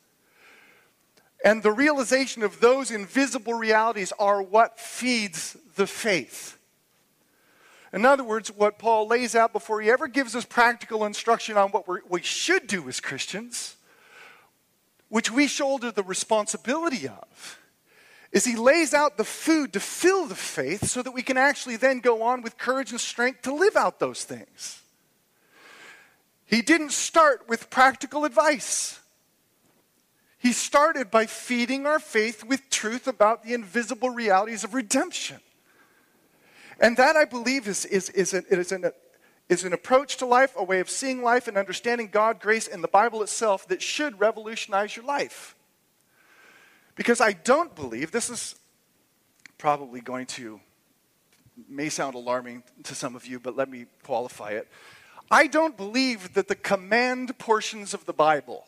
And 1.43 1.63
the 1.63 1.71
realization 1.71 2.43
of 2.43 2.59
those 2.59 2.91
invisible 2.91 3.53
realities 3.53 4.11
are 4.19 4.41
what 4.41 4.77
feeds 4.77 5.55
the 5.75 5.87
faith. 5.87 6.57
In 7.93 8.05
other 8.05 8.23
words, 8.23 8.49
what 8.51 8.77
Paul 8.77 9.07
lays 9.07 9.33
out 9.33 9.53
before 9.53 9.81
he 9.81 9.89
ever 9.89 10.07
gives 10.07 10.35
us 10.35 10.45
practical 10.45 11.05
instruction 11.05 11.57
on 11.57 11.69
what 11.69 11.87
we 12.09 12.21
should 12.21 12.67
do 12.67 12.87
as 12.89 12.99
Christians, 12.99 13.77
which 15.11 15.29
we 15.29 15.45
shoulder 15.45 15.91
the 15.91 16.03
responsibility 16.03 17.05
of, 17.05 17.59
is 18.31 18.45
he 18.45 18.55
lays 18.55 18.93
out 18.93 19.17
the 19.17 19.25
food 19.25 19.73
to 19.73 19.79
fill 19.81 20.25
the 20.25 20.35
faith 20.35 20.87
so 20.87 21.03
that 21.03 21.11
we 21.11 21.21
can 21.21 21.37
actually 21.37 21.75
then 21.75 21.99
go 21.99 22.23
on 22.23 22.41
with 22.41 22.57
courage 22.57 22.91
and 22.91 22.99
strength 22.99 23.41
to 23.41 23.53
live 23.53 23.75
out 23.75 23.99
those 23.99 24.23
things. 24.23 24.81
He 26.45 26.61
didn't 26.61 26.93
start 26.93 27.49
with 27.49 27.69
practical 27.69 28.23
advice. 28.23 29.01
He 30.39 30.53
started 30.53 31.11
by 31.11 31.25
feeding 31.25 31.85
our 31.85 31.99
faith 31.99 32.45
with 32.45 32.69
truth 32.69 33.05
about 33.05 33.43
the 33.43 33.53
invisible 33.53 34.11
realities 34.11 34.63
of 34.63 34.73
redemption. 34.73 35.41
And 36.79 36.95
that, 36.95 37.17
I 37.17 37.25
believe, 37.25 37.67
is, 37.67 37.83
is, 37.83 38.09
is, 38.11 38.33
an, 38.33 38.45
is, 38.49 38.71
an, 38.71 38.91
is 39.49 39.63
an 39.63 39.73
approach 39.73 40.17
to 40.17 40.25
life, 40.25 40.53
a 40.55 40.63
way 40.63 40.79
of 40.79 40.89
seeing 40.89 41.21
life 41.21 41.47
and 41.47 41.57
understanding 41.57 42.07
God, 42.11 42.39
grace, 42.39 42.67
and 42.67 42.83
the 42.83 42.87
Bible 42.87 43.21
itself 43.21 43.67
that 43.67 43.81
should 43.81 44.19
revolutionize 44.19 44.95
your 44.95 45.05
life. 45.05 45.55
Because 46.95 47.19
I 47.21 47.33
don't 47.33 47.75
believe, 47.75 48.11
this 48.11 48.29
is 48.29 48.55
probably 49.57 50.01
going 50.01 50.25
to, 50.25 50.59
may 51.69 51.89
sound 51.89 52.15
alarming 52.15 52.63
to 52.83 52.95
some 52.95 53.15
of 53.15 53.25
you, 53.25 53.39
but 53.39 53.55
let 53.55 53.69
me 53.69 53.85
qualify 54.03 54.51
it. 54.51 54.67
I 55.29 55.47
don't 55.47 55.77
believe 55.77 56.33
that 56.33 56.47
the 56.47 56.55
command 56.55 57.37
portions 57.37 57.93
of 57.93 58.05
the 58.05 58.13
Bible, 58.13 58.65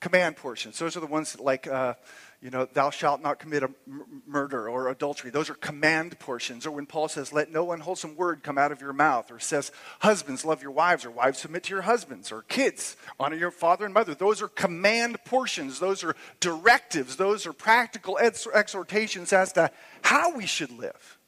command 0.00 0.36
portions, 0.36 0.78
those 0.78 0.96
are 0.96 1.00
the 1.00 1.06
ones 1.06 1.32
that 1.32 1.42
like, 1.42 1.66
uh, 1.66 1.94
you 2.42 2.50
know, 2.50 2.66
thou 2.66 2.90
shalt 2.90 3.22
not 3.22 3.38
commit 3.38 3.62
a 3.62 3.70
m- 3.88 4.22
murder 4.26 4.68
or 4.68 4.88
adultery. 4.88 5.30
Those 5.30 5.48
are 5.48 5.54
command 5.54 6.18
portions. 6.18 6.66
Or 6.66 6.70
when 6.70 6.86
Paul 6.86 7.08
says, 7.08 7.32
let 7.32 7.50
no 7.50 7.72
unwholesome 7.72 8.14
word 8.14 8.42
come 8.42 8.58
out 8.58 8.72
of 8.72 8.80
your 8.80 8.92
mouth, 8.92 9.32
or 9.32 9.38
says, 9.38 9.72
husbands, 10.00 10.44
love 10.44 10.62
your 10.62 10.70
wives, 10.70 11.04
or 11.04 11.10
wives, 11.10 11.38
submit 11.38 11.64
to 11.64 11.70
your 11.74 11.82
husbands, 11.82 12.30
or 12.30 12.42
kids, 12.42 12.96
honor 13.18 13.36
your 13.36 13.50
father 13.50 13.86
and 13.86 13.94
mother. 13.94 14.14
Those 14.14 14.42
are 14.42 14.48
command 14.48 15.18
portions. 15.24 15.80
Those 15.80 16.04
are 16.04 16.14
directives. 16.40 17.16
Those 17.16 17.46
are 17.46 17.54
practical 17.54 18.18
ex- 18.20 18.46
exhortations 18.52 19.32
as 19.32 19.52
to 19.54 19.70
how 20.02 20.36
we 20.36 20.46
should 20.46 20.70
live. 20.70 21.18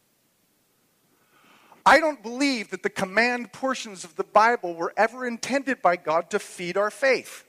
I 1.86 2.00
don't 2.00 2.22
believe 2.22 2.68
that 2.70 2.82
the 2.82 2.90
command 2.90 3.50
portions 3.50 4.04
of 4.04 4.14
the 4.14 4.24
Bible 4.24 4.74
were 4.74 4.92
ever 4.94 5.26
intended 5.26 5.80
by 5.80 5.96
God 5.96 6.28
to 6.30 6.38
feed 6.38 6.76
our 6.76 6.90
faith. 6.90 7.44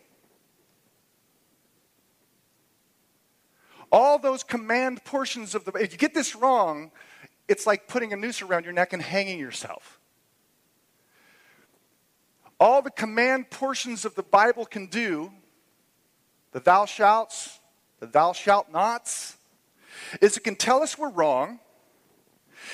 All 3.92 4.20
those 4.20 4.44
command 4.44 5.04
portions 5.04 5.56
of 5.56 5.66
the 5.66 5.72
if 5.74 5.92
you 5.92 5.98
get 5.98 6.14
this 6.14 6.36
wrong, 6.36 6.92
it's 7.48 7.66
like 7.66 7.88
putting 7.88 8.14
a 8.14 8.16
noose 8.16 8.42
around 8.42 8.64
your 8.64 8.74
neck 8.74 8.94
and 8.94 9.02
hanging 9.02 9.40
yourself. 9.40 10.00
All 12.60 12.82
the 12.82 12.92
command 12.92 13.50
portions 13.50 14.06
of 14.06 14.16
the 14.16 14.24
Bible 14.24 14.66
can 14.66 14.88
do, 14.88 15.32
the 16.52 16.60
thou 16.60 16.86
shalt, 16.86 17.60
the 18.00 18.06
thou 18.06 18.34
shalt 18.34 18.70
nots, 18.72 19.38
is 20.22 20.38
it 20.38 20.44
can 20.44 20.56
tell 20.56 20.84
us 20.84 20.98
we're 20.98 21.10
wrong. 21.10 21.60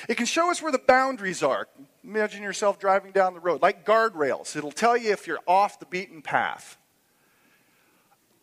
It 0.08 0.16
can 0.16 0.26
show 0.26 0.50
us 0.50 0.60
where 0.60 0.72
the 0.72 0.78
boundaries 0.78 1.42
are. 1.42 1.68
Imagine 2.02 2.42
yourself 2.42 2.78
driving 2.78 3.12
down 3.12 3.34
the 3.34 3.40
road, 3.40 3.62
like 3.62 3.86
guardrails. 3.86 4.56
It'll 4.56 4.72
tell 4.72 4.96
you 4.96 5.12
if 5.12 5.26
you're 5.26 5.40
off 5.46 5.78
the 5.78 5.86
beaten 5.86 6.22
path. 6.22 6.76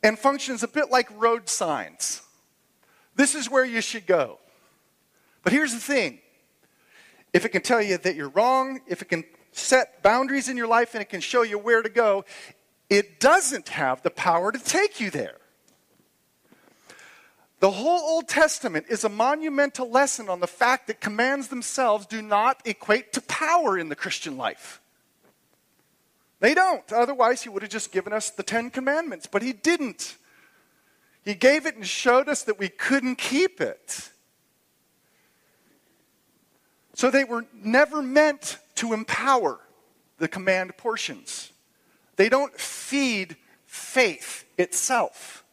And 0.01 0.17
functions 0.17 0.63
a 0.63 0.67
bit 0.67 0.89
like 0.89 1.09
road 1.21 1.47
signs. 1.47 2.21
This 3.15 3.36
is 3.36 3.49
where 3.49 3.65
you 3.65 3.82
should 3.82 4.06
go. 4.06 4.39
But 5.43 5.54
here's 5.54 5.73
the 5.73 5.80
thing 5.80 6.19
if 7.34 7.45
it 7.45 7.49
can 7.49 7.62
tell 7.62 7.82
you 7.82 7.97
that 7.97 8.15
you're 8.15 8.30
wrong, 8.30 8.80
if 8.88 9.02
it 9.02 9.10
can 9.10 9.23
set 9.52 10.02
boundaries 10.04 10.49
in 10.49 10.58
your 10.58 10.67
life 10.67 10.93
and 10.93 11.02
it 11.02 11.10
can 11.10 11.21
show 11.21 11.41
you 11.41 11.58
where 11.58 11.82
to 11.82 11.89
go, 11.89 12.26
it 12.89 13.19
doesn't 13.19 13.69
have 13.69 14.02
the 14.04 14.10
power 14.10 14.52
to 14.52 14.60
take 14.60 14.99
you 14.99 15.10
there. 15.10 15.38
The 17.60 17.71
whole 17.71 18.02
Old 18.02 18.28
Testament 18.28 18.88
is 18.89 19.06
a 19.06 19.10
monumental 19.10 19.89
lesson 19.89 20.28
on 20.28 20.41
the 20.41 20.47
fact 20.47 20.88
that 20.88 20.99
commands 20.99 21.47
themselves 21.47 22.06
do 22.06 22.21
not 22.21 22.62
equate 22.65 23.13
to 23.13 23.21
power 23.21 23.78
in 23.78 23.88
the 23.88 23.95
Christian 23.95 24.36
life. 24.36 24.82
They 26.41 26.54
don't. 26.54 26.91
Otherwise, 26.91 27.43
he 27.43 27.49
would 27.49 27.62
have 27.62 27.71
just 27.71 27.93
given 27.93 28.12
us 28.12 28.30
the 28.30 28.43
Ten 28.43 28.69
Commandments, 28.69 29.28
but 29.28 29.41
he 29.41 29.54
didn't. 29.54 30.17
He 31.23 31.36
gave 31.36 31.65
it 31.65 31.75
and 31.75 31.86
showed 31.86 32.27
us 32.27 32.43
that 32.43 32.59
we 32.59 32.69
couldn't 32.69 33.15
keep 33.15 33.62
it. 33.62 34.09
So 36.93 37.09
they 37.09 37.23
were 37.23 37.45
never 37.53 38.01
meant 38.01 38.57
to 38.75 38.93
empower 38.93 39.59
the 40.17 40.27
command 40.27 40.77
portions. 40.77 41.51
They 42.17 42.29
don't 42.29 42.53
feed 42.59 43.36
faith 43.65 44.45
itself. 44.57 45.43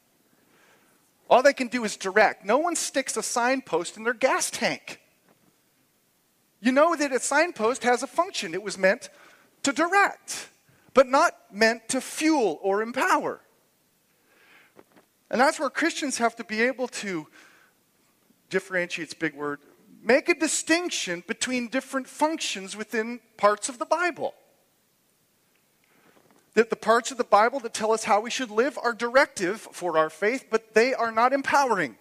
All 1.28 1.42
they 1.42 1.52
can 1.52 1.68
do 1.68 1.84
is 1.84 1.96
direct. 1.96 2.44
No 2.44 2.58
one 2.58 2.74
sticks 2.74 3.16
a 3.16 3.22
signpost 3.22 3.96
in 3.96 4.02
their 4.02 4.14
gas 4.14 4.50
tank. 4.50 5.00
You 6.60 6.72
know 6.72 6.94
that 6.94 7.12
a 7.12 7.20
signpost 7.20 7.84
has 7.84 8.02
a 8.02 8.06
function. 8.06 8.52
It 8.52 8.62
was 8.62 8.76
meant 8.76 9.08
to 9.62 9.72
direct, 9.72 10.48
but 10.92 11.06
not 11.06 11.32
meant 11.52 11.88
to 11.90 12.00
fuel 12.00 12.58
or 12.62 12.82
empower. 12.82 13.40
And 15.30 15.40
that's 15.40 15.60
where 15.60 15.70
Christians 15.70 16.18
have 16.18 16.34
to 16.36 16.44
be 16.44 16.62
able 16.62 16.88
to 16.88 17.26
differentiate's 18.50 19.14
big 19.14 19.34
word, 19.34 19.60
make 20.02 20.28
a 20.28 20.34
distinction 20.34 21.22
between 21.26 21.68
different 21.68 22.08
functions 22.08 22.76
within 22.76 23.20
parts 23.36 23.68
of 23.68 23.78
the 23.78 23.86
Bible. 23.86 24.34
That 26.54 26.68
the 26.68 26.76
parts 26.76 27.12
of 27.12 27.16
the 27.16 27.24
Bible 27.24 27.60
that 27.60 27.72
tell 27.72 27.92
us 27.92 28.04
how 28.04 28.20
we 28.20 28.30
should 28.30 28.50
live 28.50 28.76
are 28.82 28.92
directive 28.92 29.60
for 29.60 29.96
our 29.96 30.10
faith, 30.10 30.46
but 30.50 30.74
they 30.74 30.92
are 30.92 31.12
not 31.12 31.32
empowering. 31.32 31.96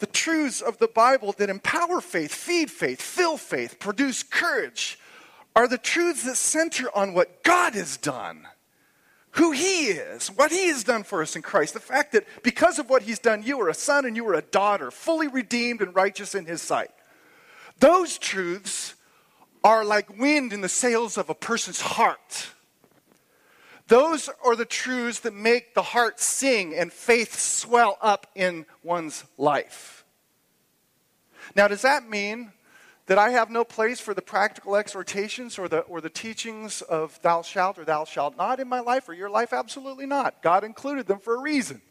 The 0.00 0.06
truths 0.06 0.60
of 0.60 0.78
the 0.78 0.88
Bible 0.88 1.32
that 1.38 1.50
empower 1.50 2.00
faith, 2.00 2.34
feed 2.34 2.70
faith, 2.70 3.00
fill 3.00 3.36
faith, 3.36 3.78
produce 3.78 4.22
courage, 4.24 4.98
are 5.54 5.68
the 5.68 5.78
truths 5.78 6.24
that 6.24 6.36
center 6.36 6.88
on 6.96 7.14
what 7.14 7.44
God 7.44 7.74
has 7.74 7.96
done 7.96 8.48
who 9.32 9.52
He 9.52 9.86
is, 9.86 10.28
what 10.28 10.50
He 10.50 10.68
has 10.68 10.84
done 10.84 11.02
for 11.02 11.22
us 11.22 11.36
in 11.36 11.42
Christ, 11.42 11.74
the 11.74 11.80
fact 11.80 12.12
that 12.12 12.26
because 12.42 12.78
of 12.78 12.90
what 12.90 13.02
He's 13.02 13.18
done, 13.18 13.42
you 13.42 13.60
are 13.60 13.68
a 13.68 13.74
son 13.74 14.04
and 14.04 14.16
you 14.16 14.26
are 14.28 14.34
a 14.34 14.42
daughter, 14.42 14.90
fully 14.90 15.28
redeemed 15.28 15.82
and 15.82 15.94
righteous 15.94 16.34
in 16.34 16.46
His 16.46 16.62
sight. 16.62 16.90
Those 17.78 18.18
truths 18.18 18.94
are 19.62 19.84
like 19.84 20.18
wind 20.18 20.52
in 20.52 20.60
the 20.60 20.68
sails 20.68 21.16
of 21.16 21.30
a 21.30 21.34
person's 21.34 21.80
heart. 21.80 22.48
Those 23.88 24.30
are 24.44 24.54
the 24.54 24.64
truths 24.64 25.20
that 25.20 25.34
make 25.34 25.74
the 25.74 25.82
heart 25.82 26.20
sing 26.20 26.74
and 26.74 26.92
faith 26.92 27.38
swell 27.38 27.98
up 28.00 28.28
in 28.34 28.64
one's 28.84 29.24
life. 29.36 30.04
Now, 31.56 31.66
does 31.66 31.82
that 31.82 32.08
mean 32.08 32.52
that 33.10 33.18
I 33.18 33.30
have 33.30 33.50
no 33.50 33.64
place 33.64 33.98
for 33.98 34.14
the 34.14 34.22
practical 34.22 34.76
exhortations 34.76 35.58
or 35.58 35.66
the, 35.66 35.80
or 35.80 36.00
the 36.00 36.08
teachings 36.08 36.80
of 36.80 37.20
thou 37.22 37.42
shalt 37.42 37.76
or 37.76 37.84
thou 37.84 38.04
shalt 38.04 38.36
not 38.36 38.60
in 38.60 38.68
my 38.68 38.78
life 38.78 39.08
or 39.08 39.14
your 39.14 39.28
life? 39.28 39.52
Absolutely 39.52 40.06
not. 40.06 40.40
God 40.42 40.62
included 40.62 41.08
them 41.08 41.18
for 41.18 41.34
a 41.34 41.40
reason. 41.40 41.82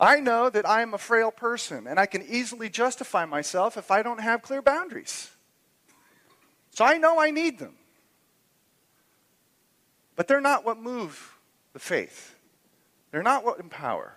I 0.00 0.20
know 0.20 0.48
that 0.48 0.66
I 0.66 0.80
am 0.80 0.94
a 0.94 0.98
frail 0.98 1.30
person 1.30 1.86
and 1.86 2.00
I 2.00 2.06
can 2.06 2.24
easily 2.26 2.70
justify 2.70 3.26
myself 3.26 3.76
if 3.76 3.90
I 3.90 4.02
don't 4.02 4.22
have 4.22 4.40
clear 4.40 4.62
boundaries. 4.62 5.30
So 6.70 6.86
I 6.86 6.96
know 6.96 7.20
I 7.20 7.30
need 7.30 7.58
them. 7.58 7.74
But 10.16 10.28
they're 10.28 10.40
not 10.40 10.64
what 10.64 10.78
move 10.78 11.36
the 11.74 11.78
faith, 11.78 12.36
they're 13.10 13.22
not 13.22 13.44
what 13.44 13.60
empower. 13.60 14.14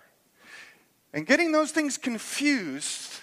And 1.12 1.26
getting 1.26 1.52
those 1.52 1.72
things 1.72 1.98
confused 1.98 3.20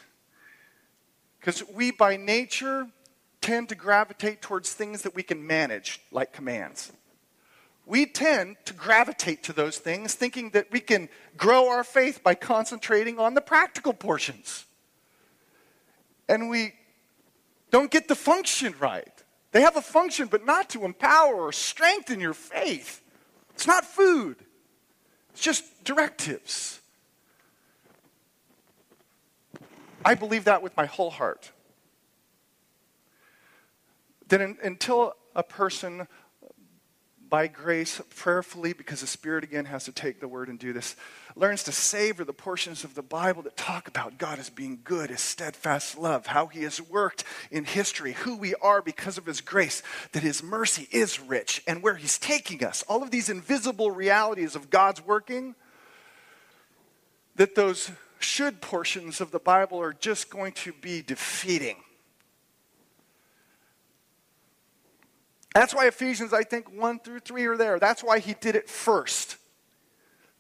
because 1.46 1.64
we, 1.76 1.92
by 1.92 2.18
nature, 2.18 2.88
tend 3.40 3.70
to 3.70 3.76
gravitate 3.76 4.42
towards 4.42 4.74
things 4.74 5.04
that 5.04 5.14
we 5.14 5.22
can 5.22 5.46
manage, 5.46 6.02
like 6.12 6.34
commands. 6.34 6.92
We 7.86 8.08
tend 8.08 8.56
to 8.66 8.74
gravitate 8.74 9.44
to 9.44 9.54
those 9.54 9.78
things 9.78 10.16
thinking 10.16 10.50
that 10.52 10.72
we 10.72 10.80
can 10.80 11.08
grow 11.38 11.70
our 11.70 11.84
faith 11.84 12.24
by 12.24 12.34
concentrating 12.34 13.20
on 13.20 13.36
the 13.36 13.42
practical 13.42 13.94
portions. 13.94 14.66
And 16.28 16.50
we 16.50 16.74
don't 17.70 17.92
get 17.92 18.08
the 18.08 18.16
function 18.16 18.74
right. 18.80 19.14
They 19.52 19.62
have 19.62 19.78
a 19.78 19.84
function, 19.84 20.26
but 20.26 20.48
not 20.48 20.72
to 20.72 20.84
empower 20.84 21.36
or 21.36 21.52
strengthen 21.52 22.20
your 22.20 22.34
faith. 22.34 23.04
It's 23.54 23.68
not 23.68 23.86
food, 23.86 24.38
it's 25.30 25.42
just 25.42 25.84
directives. 25.84 26.80
I 30.06 30.14
believe 30.14 30.44
that 30.46 30.62
with 30.62 30.78
my 30.78 30.86
whole 30.86 31.10
heart. 31.10 31.52
That 34.28 34.40
until 34.40 35.14
a 35.36 35.42
person, 35.42 36.08
by 37.28 37.48
grace 37.48 38.00
prayerfully 38.16 38.74
because 38.74 39.02
the 39.02 39.08
Spirit 39.08 39.44
again 39.44 39.66
has 39.66 39.84
to 39.86 39.92
take 39.92 40.20
the 40.20 40.28
word 40.28 40.48
and 40.48 40.60
do 40.60 40.74
this, 40.74 40.96
learns 41.36 41.64
to 41.64 41.72
savor 41.72 42.24
the 42.24 42.34
portions 42.34 42.84
of 42.84 42.94
the 42.94 43.02
Bible 43.02 43.42
that 43.42 43.58
talk 43.58 43.88
about 43.88 44.20
God 44.20 44.38
as 44.38 44.52
being 44.52 44.80
good, 44.84 45.10
his 45.10 45.22
steadfast 45.22 45.98
love, 45.98 46.28
how 46.28 46.46
he 46.46 46.64
has 46.64 46.80
worked 46.80 47.24
in 47.50 47.66
history, 47.66 48.14
who 48.14 48.38
we 48.38 48.54
are 48.56 48.84
because 48.84 49.18
of 49.18 49.26
his 49.26 49.42
grace, 49.42 49.82
that 50.12 50.22
his 50.22 50.44
mercy 50.44 50.88
is 50.92 51.20
rich, 51.20 51.64
and 51.68 51.82
where 51.82 51.96
he's 51.96 52.20
taking 52.20 52.64
us. 52.64 52.84
All 52.88 53.02
of 53.02 53.10
these 53.10 53.28
invisible 53.28 53.90
realities 53.90 54.56
of 54.56 54.70
God's 54.70 55.04
working, 55.04 55.56
that 57.36 57.56
those 57.56 57.90
should 58.26 58.60
portions 58.62 59.22
of 59.22 59.32
the 59.32 59.40
Bible 59.40 59.80
are 59.80 59.94
just 59.94 60.30
going 60.30 60.54
to 60.54 60.74
be 60.74 61.02
defeating. 61.02 61.78
That's 65.54 65.74
why 65.74 65.88
Ephesians, 65.88 66.34
I 66.34 66.44
think, 66.44 66.70
1 66.74 67.00
through 67.00 67.20
3 67.20 67.46
are 67.46 67.58
there. 67.58 67.80
That's 67.80 68.04
why 68.04 68.20
he 68.20 68.34
did 68.34 68.56
it 68.56 68.70
first 68.70 69.38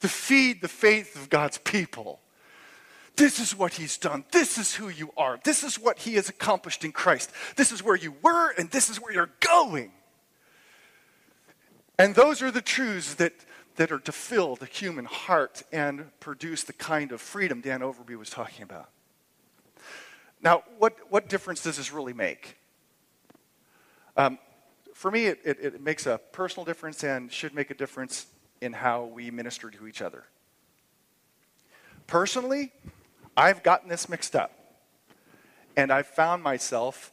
to 0.01 0.09
feed 0.09 0.61
the 0.61 0.67
faith 0.67 1.15
of 1.15 1.29
God's 1.29 1.57
people. 1.59 2.19
This 3.15 3.39
is 3.39 3.55
what 3.57 3.73
he's 3.73 3.97
done. 3.97 4.25
This 4.31 4.57
is 4.57 4.75
who 4.75 4.89
you 4.89 5.11
are. 5.15 5.39
This 5.45 5.63
is 5.63 5.79
what 5.79 5.99
he 5.99 6.15
has 6.15 6.27
accomplished 6.27 6.83
in 6.83 6.91
Christ. 6.91 7.31
This 7.55 7.71
is 7.71 7.81
where 7.81 7.95
you 7.95 8.13
were, 8.21 8.51
and 8.57 8.69
this 8.71 8.89
is 8.89 8.99
where 8.99 9.13
you're 9.13 9.31
going. 9.39 9.91
And 11.97 12.13
those 12.13 12.41
are 12.41 12.51
the 12.51 12.61
truths 12.61 13.13
that, 13.15 13.33
that 13.75 13.91
are 13.91 13.99
to 13.99 14.11
fill 14.11 14.55
the 14.55 14.65
human 14.65 15.05
heart 15.05 15.63
and 15.71 16.11
produce 16.19 16.63
the 16.63 16.73
kind 16.73 17.11
of 17.11 17.21
freedom 17.21 17.61
Dan 17.61 17.81
Overby 17.81 18.17
was 18.17 18.29
talking 18.29 18.63
about. 18.63 18.89
Now, 20.41 20.63
what, 20.77 20.97
what 21.09 21.27
difference 21.27 21.63
does 21.63 21.77
this 21.77 21.91
really 21.91 22.13
make? 22.13 22.57
Um, 24.15 24.37
for 24.93 25.11
me, 25.11 25.25
it, 25.25 25.39
it, 25.43 25.59
it 25.59 25.81
makes 25.81 26.05
a 26.05 26.19
personal 26.31 26.65
difference 26.65 27.03
and 27.03 27.31
should 27.31 27.53
make 27.53 27.69
a 27.69 27.73
difference 27.73 28.27
in 28.61 28.73
how 28.73 29.05
we 29.05 29.29
minister 29.31 29.69
to 29.69 29.87
each 29.87 30.01
other. 30.01 30.23
Personally, 32.07 32.71
I've 33.35 33.63
gotten 33.63 33.89
this 33.89 34.07
mixed 34.07 34.35
up. 34.35 34.51
And 35.77 35.91
I've 35.91 36.07
found 36.07 36.41
myself 36.41 37.11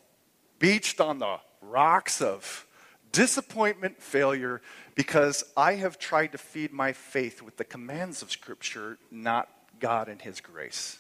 beached 0.61 1.01
on 1.01 1.19
the 1.19 1.39
rocks 1.61 2.21
of 2.21 2.67
disappointment, 3.13 4.03
failure, 4.03 4.61
because 4.95 5.45
I 5.57 5.75
have 5.75 5.99
tried 5.99 6.33
to 6.33 6.39
feed 6.39 6.73
my 6.73 6.93
faith 6.93 7.43
with 7.43 7.57
the 7.57 7.65
commands 7.65 8.23
of 8.23 8.31
Scripture, 8.31 8.99
not 9.11 9.49
God 9.79 10.09
and 10.09 10.21
His 10.21 10.41
grace. 10.41 10.99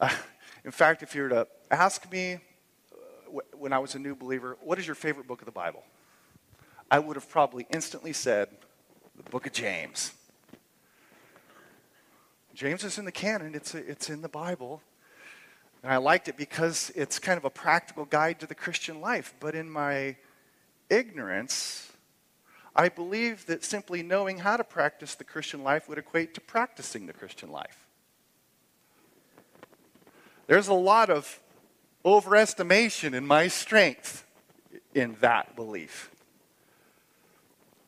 Uh, 0.00 0.10
in 0.64 0.70
fact, 0.70 1.02
if 1.02 1.14
you 1.14 1.22
were 1.22 1.28
to 1.28 1.46
ask 1.70 2.10
me 2.10 2.38
when 3.58 3.72
I 3.72 3.78
was 3.78 3.94
a 3.94 3.98
new 3.98 4.14
believer, 4.14 4.56
what 4.62 4.78
is 4.78 4.86
your 4.86 4.94
favorite 4.94 5.26
book 5.26 5.40
of 5.40 5.46
the 5.46 5.52
Bible? 5.52 5.84
I 6.90 6.98
would 6.98 7.16
have 7.16 7.28
probably 7.28 7.66
instantly 7.70 8.12
said, 8.12 8.48
the 9.16 9.30
book 9.30 9.46
of 9.46 9.52
James. 9.52 10.12
James 12.54 12.82
is 12.84 12.98
in 12.98 13.04
the 13.04 13.12
canon, 13.12 13.54
it's, 13.54 13.74
it's 13.74 14.08
in 14.08 14.22
the 14.22 14.28
Bible. 14.28 14.82
And 15.82 15.92
I 15.92 15.98
liked 15.98 16.28
it 16.28 16.36
because 16.36 16.90
it's 16.96 17.18
kind 17.18 17.36
of 17.36 17.44
a 17.44 17.50
practical 17.50 18.04
guide 18.04 18.40
to 18.40 18.46
the 18.46 18.54
Christian 18.54 19.00
life. 19.00 19.34
But 19.38 19.54
in 19.54 19.70
my 19.70 20.16
ignorance, 20.90 21.92
I 22.74 22.88
believe 22.88 23.46
that 23.46 23.64
simply 23.64 24.02
knowing 24.02 24.38
how 24.38 24.56
to 24.56 24.64
practice 24.64 25.14
the 25.14 25.24
Christian 25.24 25.64
life 25.64 25.88
would 25.88 25.98
equate 25.98 26.34
to 26.34 26.40
practicing 26.40 27.06
the 27.06 27.12
Christian 27.12 27.50
life. 27.50 27.86
There's 30.46 30.68
a 30.68 30.74
lot 30.74 31.10
of 31.10 31.40
overestimation 32.04 33.14
in 33.14 33.26
my 33.26 33.48
strength 33.48 34.24
in 34.94 35.16
that 35.20 35.56
belief. 35.56 36.10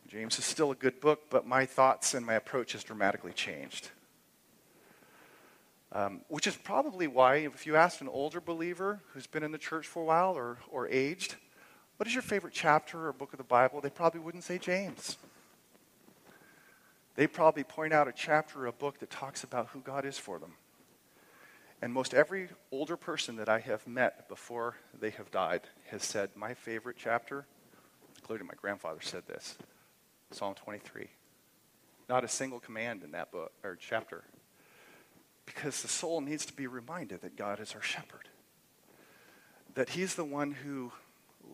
James 0.09 0.39
is 0.39 0.45
still 0.45 0.73
a 0.73 0.75
good 0.75 1.01
book, 1.01 1.31
but 1.31 1.47
my 1.47 1.65
thoughts 1.65 2.15
and 2.15 2.27
my 2.27 2.35
approach 2.35 2.73
has 2.73 2.83
dramatically 2.83 3.33
changed. 3.33 3.91
Um, 5.93 6.23
which 6.29 6.47
is 6.47 6.57
probably 6.57 7.07
why, 7.07 7.37
if 7.37 7.65
you 7.67 7.77
ask 7.77 8.01
an 8.01 8.09
older 8.09 8.41
believer 8.41 9.01
who's 9.13 9.27
been 9.27 9.43
in 9.43 9.53
the 9.53 9.59
church 9.59 9.87
for 9.87 10.03
a 10.03 10.07
while 10.07 10.37
or, 10.37 10.59
or 10.71 10.89
aged, 10.89 11.37
what 12.01 12.07
is 12.07 12.15
your 12.15 12.23
favorite 12.23 12.55
chapter 12.55 13.09
or 13.09 13.13
book 13.13 13.35
of 13.35 13.37
the 13.37 13.45
Bible? 13.45 13.83
They 13.83 13.91
probably 13.91 14.21
wouldn't 14.21 14.45
say 14.45 14.57
James. 14.57 15.19
They 17.15 17.27
probably 17.27 17.63
point 17.63 17.93
out 17.93 18.09
a 18.09 18.13
chapter 18.13 18.61
or 18.63 18.67
a 18.69 18.73
book 18.73 19.01
that 19.01 19.11
talks 19.11 19.45
about 19.45 19.67
who 19.75 19.81
God 19.81 20.07
is 20.07 20.17
for 20.17 20.39
them. 20.39 20.55
And 21.83 21.93
most 21.93 22.15
every 22.15 22.49
older 22.73 22.97
person 22.97 23.37
that 23.37 23.51
I 23.51 23.59
have 23.59 23.87
met 23.87 24.31
before 24.31 24.77
they 24.99 25.11
have 25.11 25.31
died 25.31 25.61
has 25.91 26.03
said, 26.03 26.31
My 26.35 26.55
favorite 26.55 26.97
chapter, 26.99 27.45
including 28.17 28.47
my 28.47 28.55
grandfather 28.59 29.03
said 29.03 29.27
this 29.27 29.59
Psalm 30.31 30.55
23. 30.55 31.07
Not 32.09 32.25
a 32.25 32.29
single 32.29 32.61
command 32.61 33.03
in 33.03 33.11
that 33.11 33.31
book 33.31 33.53
or 33.63 33.77
chapter. 33.77 34.25
Because 35.45 35.83
the 35.83 35.89
soul 35.89 36.23
needs 36.23 36.47
to 36.47 36.55
be 36.55 36.67
reminded 36.67 37.21
that 37.21 37.37
God 37.37 37.61
is 37.61 37.75
our 37.75 37.83
shepherd. 37.83 38.31
That 39.75 39.91
He's 39.91 40.15
the 40.15 40.25
one 40.25 40.53
who 40.53 40.93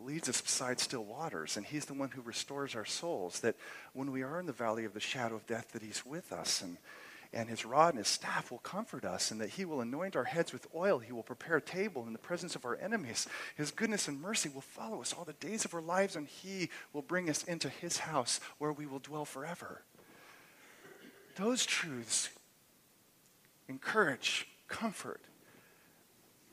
leads 0.05 0.29
us 0.29 0.41
beside 0.41 0.81
still 0.81 1.05
waters, 1.05 1.57
and 1.57 1.67
He's 1.67 1.87
the 1.87 1.95
one 1.95 2.11
who 2.11 2.23
restores 2.23 2.75
our 2.75 2.85
souls. 2.85 3.41
That 3.41 3.57
when 3.93 4.13
we 4.13 4.23
are 4.23 4.41
in 4.41 4.47
the 4.47 4.53
valley 4.53 4.85
of 4.85 4.95
the 4.95 5.01
shadow 5.01 5.37
of 5.37 5.47
death, 5.47 5.73
that 5.73 5.83
He's 5.83 6.05
with 6.05 6.33
us. 6.33 6.63
And 6.63 6.79
and 7.33 7.49
his 7.49 7.65
rod 7.65 7.91
and 7.91 7.99
his 7.99 8.09
staff 8.09 8.51
will 8.51 8.59
comfort 8.59 9.05
us, 9.05 9.31
and 9.31 9.41
that 9.41 9.51
he 9.51 9.65
will 9.65 9.81
anoint 9.81 10.17
our 10.17 10.25
heads 10.25 10.53
with 10.53 10.67
oil. 10.75 10.99
He 10.99 11.13
will 11.13 11.23
prepare 11.23 11.59
a 11.59 11.63
table 11.63 12.07
in 12.07 12.13
the 12.13 12.19
presence 12.19 12.57
of 12.57 12.65
our 12.65 12.77
enemies. 12.77 13.27
His 13.57 13.71
goodness 13.71 14.09
and 14.09 14.21
mercy 14.21 14.49
will 14.49 14.63
follow 14.63 15.01
us 15.01 15.13
all 15.13 15.25
the 15.25 15.35
days 15.35 15.65
of 15.65 15.75
our 15.75 15.83
lives, 15.83 16.17
and 16.17 16.27
he 16.27 16.71
will 16.93 17.03
bring 17.03 17.29
us 17.29 17.45
into 17.45 17.69
his 17.69 17.99
house 17.99 18.41
where 18.59 18.73
we 18.73 18.87
will 18.87 19.01
dwell 19.01 19.25
forever. 19.25 19.83
Those 21.37 21.67
truths 21.67 22.31
encourage, 23.69 24.49
comfort, 24.69 25.21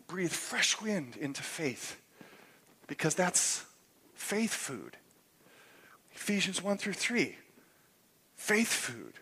breathe 0.07 0.31
fresh 0.31 0.81
wind 0.81 1.15
into 1.15 1.43
faith, 1.43 2.01
because 2.87 3.15
that's 3.15 3.65
faith 4.13 4.53
food. 4.53 4.97
Ephesians 6.13 6.61
1 6.61 6.77
through 6.77 6.93
3, 6.93 7.35
faith 8.35 8.71
food. 8.71 9.13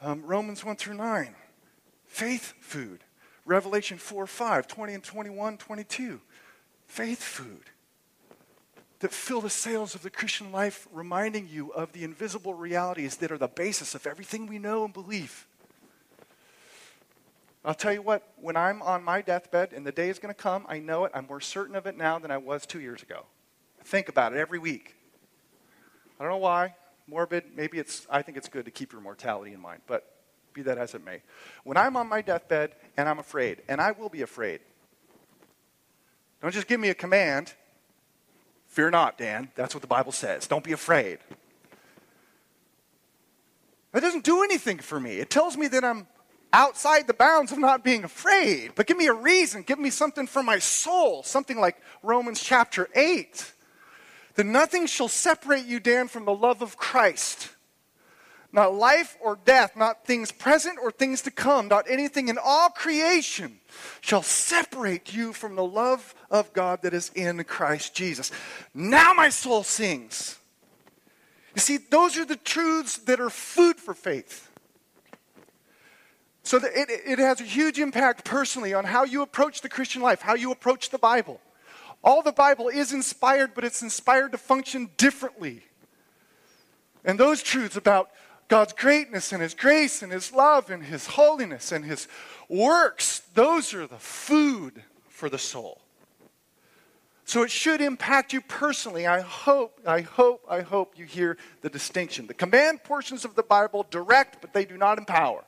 Um, 0.00 0.22
Romans 0.24 0.64
1 0.64 0.76
through 0.76 0.94
9, 0.94 1.34
faith 2.06 2.54
food. 2.60 3.00
Revelation 3.44 3.96
4 3.96 4.26
5, 4.26 4.68
20 4.68 4.94
and 4.94 5.02
21, 5.02 5.56
22, 5.56 6.20
faith 6.86 7.22
food. 7.22 7.64
That 9.00 9.12
fill 9.12 9.40
the 9.40 9.48
sails 9.48 9.94
of 9.94 10.02
the 10.02 10.10
Christian 10.10 10.52
life, 10.52 10.86
reminding 10.92 11.48
you 11.48 11.70
of 11.72 11.92
the 11.92 12.04
invisible 12.04 12.54
realities 12.54 13.16
that 13.16 13.30
are 13.30 13.38
the 13.38 13.48
basis 13.48 13.94
of 13.94 14.06
everything 14.06 14.46
we 14.46 14.58
know 14.58 14.84
and 14.84 14.92
believe. 14.92 15.46
I'll 17.64 17.74
tell 17.74 17.92
you 17.92 18.02
what, 18.02 18.22
when 18.36 18.56
I'm 18.56 18.80
on 18.82 19.02
my 19.02 19.20
deathbed 19.20 19.72
and 19.72 19.86
the 19.86 19.92
day 19.92 20.08
is 20.08 20.18
going 20.18 20.34
to 20.34 20.40
come, 20.40 20.64
I 20.68 20.78
know 20.78 21.04
it. 21.04 21.12
I'm 21.14 21.26
more 21.26 21.40
certain 21.40 21.74
of 21.74 21.86
it 21.86 21.96
now 21.96 22.18
than 22.18 22.30
I 22.30 22.38
was 22.38 22.64
two 22.64 22.80
years 22.80 23.02
ago. 23.02 23.26
I 23.80 23.84
think 23.84 24.08
about 24.08 24.32
it 24.32 24.38
every 24.38 24.58
week. 24.58 24.94
I 26.18 26.24
don't 26.24 26.32
know 26.32 26.38
why 26.38 26.74
morbid. 27.08 27.44
Maybe 27.56 27.78
it's, 27.78 28.06
I 28.10 28.22
think 28.22 28.36
it's 28.36 28.48
good 28.48 28.66
to 28.66 28.70
keep 28.70 28.92
your 28.92 29.00
mortality 29.00 29.52
in 29.52 29.60
mind, 29.60 29.82
but 29.86 30.14
be 30.52 30.62
that 30.62 30.78
as 30.78 30.94
it 30.94 31.04
may. 31.04 31.22
When 31.64 31.76
I'm 31.76 31.96
on 31.96 32.08
my 32.08 32.20
deathbed 32.20 32.74
and 32.96 33.08
I'm 33.08 33.18
afraid, 33.18 33.62
and 33.68 33.80
I 33.80 33.92
will 33.92 34.08
be 34.08 34.22
afraid, 34.22 34.60
don't 36.40 36.52
just 36.52 36.68
give 36.68 36.78
me 36.78 36.90
a 36.90 36.94
command. 36.94 37.52
Fear 38.68 38.90
not, 38.90 39.18
Dan. 39.18 39.50
That's 39.56 39.74
what 39.74 39.80
the 39.80 39.88
Bible 39.88 40.12
says. 40.12 40.46
Don't 40.46 40.62
be 40.62 40.72
afraid. 40.72 41.18
That 43.92 44.00
doesn't 44.00 44.24
do 44.24 44.42
anything 44.42 44.78
for 44.78 45.00
me. 45.00 45.16
It 45.16 45.30
tells 45.30 45.56
me 45.56 45.66
that 45.68 45.84
I'm 45.84 46.06
outside 46.52 47.06
the 47.06 47.14
bounds 47.14 47.52
of 47.52 47.58
not 47.58 47.84
being 47.84 48.04
afraid. 48.04 48.72
But 48.74 48.86
give 48.86 48.96
me 48.96 49.06
a 49.06 49.12
reason. 49.12 49.62
Give 49.62 49.78
me 49.78 49.90
something 49.90 50.26
for 50.26 50.42
my 50.42 50.58
soul. 50.58 51.22
Something 51.22 51.58
like 51.58 51.76
Romans 52.02 52.40
chapter 52.40 52.88
8 52.94 53.52
that 54.38 54.46
nothing 54.46 54.86
shall 54.86 55.08
separate 55.08 55.66
you, 55.66 55.80
Dan, 55.80 56.06
from 56.06 56.24
the 56.24 56.32
love 56.32 56.62
of 56.62 56.76
Christ. 56.76 57.50
Not 58.52 58.72
life 58.72 59.16
or 59.20 59.36
death, 59.44 59.76
not 59.76 60.06
things 60.06 60.30
present 60.30 60.78
or 60.80 60.92
things 60.92 61.22
to 61.22 61.32
come, 61.32 61.66
not 61.66 61.90
anything 61.90 62.28
in 62.28 62.38
all 62.42 62.70
creation 62.70 63.58
shall 64.00 64.22
separate 64.22 65.12
you 65.12 65.32
from 65.32 65.56
the 65.56 65.64
love 65.64 66.14
of 66.30 66.52
God 66.52 66.82
that 66.82 66.94
is 66.94 67.10
in 67.16 67.42
Christ 67.44 67.94
Jesus. 67.94 68.30
Now 68.72 69.12
my 69.12 69.28
soul 69.28 69.64
sings. 69.64 70.38
You 71.56 71.60
see, 71.60 71.78
those 71.90 72.16
are 72.16 72.24
the 72.24 72.36
truths 72.36 72.98
that 72.98 73.18
are 73.18 73.30
food 73.30 73.76
for 73.76 73.92
faith. 73.92 74.47
So 76.48 76.56
it, 76.56 76.88
it 76.88 77.18
has 77.18 77.42
a 77.42 77.44
huge 77.44 77.78
impact 77.78 78.24
personally 78.24 78.72
on 78.72 78.86
how 78.86 79.04
you 79.04 79.20
approach 79.20 79.60
the 79.60 79.68
Christian 79.68 80.00
life, 80.00 80.22
how 80.22 80.32
you 80.32 80.50
approach 80.50 80.88
the 80.88 80.96
Bible. 80.96 81.42
All 82.02 82.22
the 82.22 82.32
Bible 82.32 82.68
is 82.68 82.90
inspired, 82.94 83.50
but 83.54 83.64
it's 83.64 83.82
inspired 83.82 84.32
to 84.32 84.38
function 84.38 84.88
differently. 84.96 85.60
And 87.04 87.20
those 87.20 87.42
truths 87.42 87.76
about 87.76 88.08
God's 88.48 88.72
greatness 88.72 89.30
and 89.30 89.42
His 89.42 89.52
grace 89.52 90.00
and 90.00 90.10
His 90.10 90.32
love 90.32 90.70
and 90.70 90.82
His 90.84 91.06
holiness 91.06 91.70
and 91.70 91.84
His 91.84 92.08
works, 92.48 93.20
those 93.34 93.74
are 93.74 93.86
the 93.86 93.98
food 93.98 94.82
for 95.06 95.28
the 95.28 95.36
soul. 95.36 95.82
So 97.26 97.42
it 97.42 97.50
should 97.50 97.82
impact 97.82 98.32
you 98.32 98.40
personally. 98.40 99.06
I 99.06 99.20
hope, 99.20 99.78
I 99.86 100.00
hope, 100.00 100.46
I 100.48 100.62
hope 100.62 100.98
you 100.98 101.04
hear 101.04 101.36
the 101.60 101.68
distinction. 101.68 102.26
The 102.26 102.32
command 102.32 102.84
portions 102.84 103.26
of 103.26 103.34
the 103.34 103.42
Bible 103.42 103.86
direct, 103.90 104.40
but 104.40 104.54
they 104.54 104.64
do 104.64 104.78
not 104.78 104.96
empower. 104.96 105.44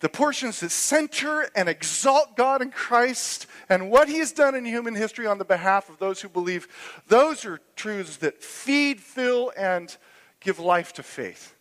The, 0.00 0.08
portions 0.08 0.60
that 0.60 0.70
center 0.70 1.48
and 1.54 1.68
exalt 1.68 2.36
God 2.36 2.60
in 2.60 2.70
Christ 2.70 3.46
and 3.68 3.90
what 3.90 4.08
He 4.08 4.18
has 4.18 4.32
done 4.32 4.54
in 4.54 4.64
human 4.64 4.94
history 4.94 5.26
on 5.26 5.38
the 5.38 5.44
behalf 5.44 5.88
of 5.88 5.98
those 5.98 6.20
who 6.20 6.28
believe, 6.28 6.68
those 7.08 7.44
are 7.44 7.60
truths 7.76 8.18
that 8.18 8.42
feed, 8.42 9.00
fill, 9.00 9.52
and 9.56 9.96
give 10.40 10.58
life 10.58 10.92
to 10.94 11.02
faith. 11.02 11.54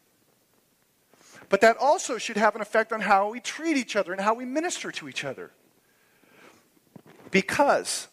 But 1.50 1.62
that 1.62 1.78
also 1.78 2.18
should 2.18 2.38
have 2.38 2.56
an 2.56 2.62
effect 2.62 2.92
on 2.92 3.02
how 3.02 3.30
we 3.30 3.40
treat 3.40 3.78
each 3.78 3.96
other 3.96 4.12
and 4.12 4.22
how 4.22 4.34
we 4.34 4.46
minister 4.46 4.92
to 4.92 5.08
each 5.08 5.24
other. 5.24 5.52
Because 7.32 8.08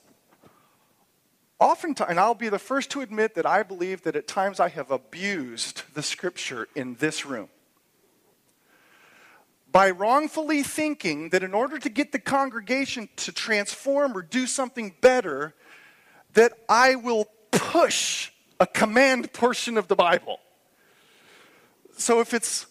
oftentimes, 1.58 2.10
and 2.10 2.20
I'll 2.20 2.34
be 2.34 2.48
the 2.48 2.58
first 2.58 2.90
to 2.90 3.00
admit 3.00 3.34
that 3.34 3.46
I 3.46 3.62
believe 3.62 4.02
that 4.02 4.16
at 4.16 4.26
times 4.26 4.60
I 4.60 4.68
have 4.68 4.90
abused 4.90 5.82
the 5.94 6.02
scripture 6.02 6.68
in 6.74 6.96
this 6.96 7.24
room. 7.24 7.48
By 9.72 9.90
wrongfully 9.90 10.62
thinking 10.62 11.30
that 11.30 11.42
in 11.42 11.54
order 11.54 11.78
to 11.78 11.88
get 11.88 12.12
the 12.12 12.18
congregation 12.18 13.08
to 13.16 13.32
transform 13.32 14.14
or 14.16 14.20
do 14.20 14.46
something 14.46 14.94
better, 15.00 15.54
that 16.34 16.52
I 16.68 16.94
will 16.94 17.26
push 17.50 18.30
a 18.60 18.66
command 18.66 19.32
portion 19.32 19.78
of 19.78 19.88
the 19.88 19.96
Bible. 19.96 20.40
So 21.96 22.20
if 22.20 22.34
it's, 22.34 22.66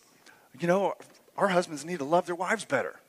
you 0.60 0.68
know, 0.68 0.94
our 1.38 1.48
husbands 1.48 1.84
need 1.84 2.00
to 2.00 2.06
love 2.06 2.28
their 2.28 2.36
wives 2.36 2.66
better. 2.66 3.00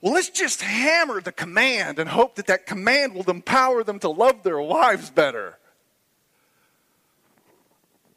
Well, 0.00 0.14
let's 0.14 0.30
just 0.30 0.62
hammer 0.62 1.20
the 1.20 1.32
command 1.32 1.98
and 1.98 2.08
hope 2.08 2.36
that 2.36 2.46
that 2.46 2.66
command 2.66 3.14
will 3.14 3.28
empower 3.30 3.84
them 3.84 3.98
to 4.00 4.08
love 4.08 4.42
their 4.42 4.60
wives 4.60 5.10
better. 5.10 5.58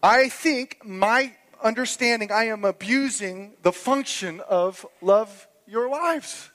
I 0.02 0.30
think 0.30 0.86
my 0.86 1.34
understanding, 1.64 2.32
I 2.32 2.46
am 2.46 2.66
abusing 2.66 3.54
the 3.62 3.72
function 3.72 4.42
of 4.50 4.86
love 5.02 5.48
your 5.68 5.90
wives. 5.90 6.52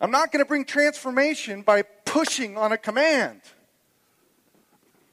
I'm 0.00 0.10
not 0.10 0.32
going 0.32 0.44
to 0.44 0.48
bring 0.48 0.64
transformation 0.64 1.62
by 1.62 1.82
pushing 1.82 2.58
on 2.58 2.72
a 2.72 2.78
command. 2.78 3.40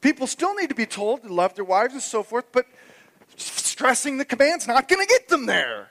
People 0.00 0.26
still 0.26 0.54
need 0.54 0.68
to 0.68 0.74
be 0.74 0.86
told 0.86 1.22
to 1.22 1.32
love 1.32 1.54
their 1.54 1.64
wives 1.64 1.92
and 1.92 2.02
so 2.02 2.22
forth, 2.22 2.46
but 2.52 2.66
stressing 3.36 4.18
the 4.18 4.24
command's 4.24 4.66
not 4.66 4.88
going 4.88 5.00
to 5.00 5.08
get 5.08 5.28
them 5.28 5.46
there. 5.46 5.90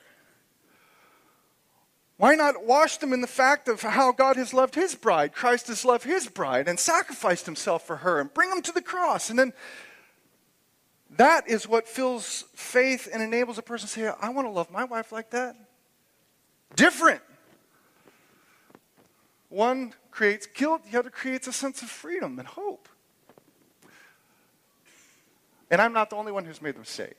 Why 2.17 2.35
not 2.35 2.65
wash 2.65 2.97
them 2.97 3.13
in 3.13 3.21
the 3.21 3.27
fact 3.27 3.69
of 3.69 3.81
how 3.81 4.11
God 4.11 4.35
has 4.35 4.53
loved 4.53 4.75
his 4.75 4.93
bride? 4.93 5.31
Christ 5.31 5.67
has 5.67 5.85
loved 5.85 6.03
his 6.03 6.27
bride 6.27 6.67
and 6.67 6.77
sacrificed 6.77 7.45
himself 7.45 7.87
for 7.87 7.97
her 7.97 8.19
and 8.19 8.33
bring 8.33 8.49
them 8.49 8.61
to 8.63 8.73
the 8.73 8.81
cross. 8.81 9.29
And 9.29 9.39
then 9.39 9.53
that 11.17 11.49
is 11.49 11.67
what 11.67 11.87
fills 11.87 12.45
faith 12.53 13.07
and 13.11 13.21
enables 13.21 13.57
a 13.57 13.61
person 13.61 13.87
to 13.87 13.93
say, 13.93 14.11
I 14.21 14.29
want 14.29 14.47
to 14.47 14.51
love 14.51 14.69
my 14.71 14.83
wife 14.83 15.11
like 15.11 15.31
that. 15.31 15.55
Different. 16.75 17.21
One 19.49 19.93
creates 20.11 20.45
guilt, 20.45 20.83
the 20.91 20.99
other 20.99 21.09
creates 21.09 21.47
a 21.47 21.53
sense 21.53 21.81
of 21.81 21.89
freedom 21.89 22.37
and 22.37 22.47
hope. 22.47 22.87
And 25.71 25.81
I'm 25.81 25.93
not 25.93 26.09
the 26.09 26.15
only 26.15 26.31
one 26.31 26.45
who's 26.45 26.61
made 26.61 26.75
the 26.75 26.79
mistake. 26.79 27.15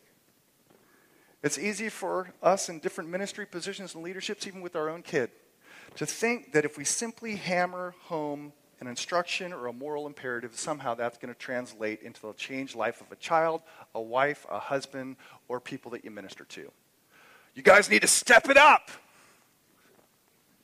It's 1.43 1.59
easy 1.59 1.89
for 1.89 2.33
us 2.43 2.69
in 2.69 2.81
different 2.81 3.11
ministry 3.11 3.47
positions 3.47 3.95
and 3.95 4.05
leaderships, 4.05 4.47
even 4.47 4.61
with 4.61 4.77
our 4.77 4.89
own 4.89 5.03
kid, 5.03 5.31
to 5.97 6.07
think 6.07 6.53
that 6.53 6.65
if 6.65 6.77
we 6.77 6.85
simply 6.85 7.37
hammer 7.37 7.95
home 8.03 8.53
an 8.81 8.87
instruction 8.87 9.53
or 9.53 9.67
a 9.67 9.73
moral 9.73 10.07
imperative, 10.07 10.59
somehow 10.59 10.95
that's 10.95 11.19
going 11.19 11.33
to 11.33 11.39
translate 11.39 12.03
into 12.03 12.23
the 12.23 12.33
changed 12.33 12.75
life 12.75 13.01
of 13.01 13.13
a 13.13 13.17
child, 13.17 13.63
a 13.95 14.01
wife, 14.01 14.47
a 14.51 14.59
husband, 14.59 15.17
or 15.49 15.61
people 15.61 15.91
that 15.91 16.05
you 16.05 16.11
minister 16.11 16.45
to. 16.45 16.71
You 17.55 17.63
guys 17.63 17.91
need 17.91 18.03
to 18.03 18.09
step 18.09 18.49
it 18.49 18.57
up. 18.57 18.91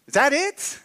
Is 0.06 0.14
that 0.14 0.32
it? 0.32 0.80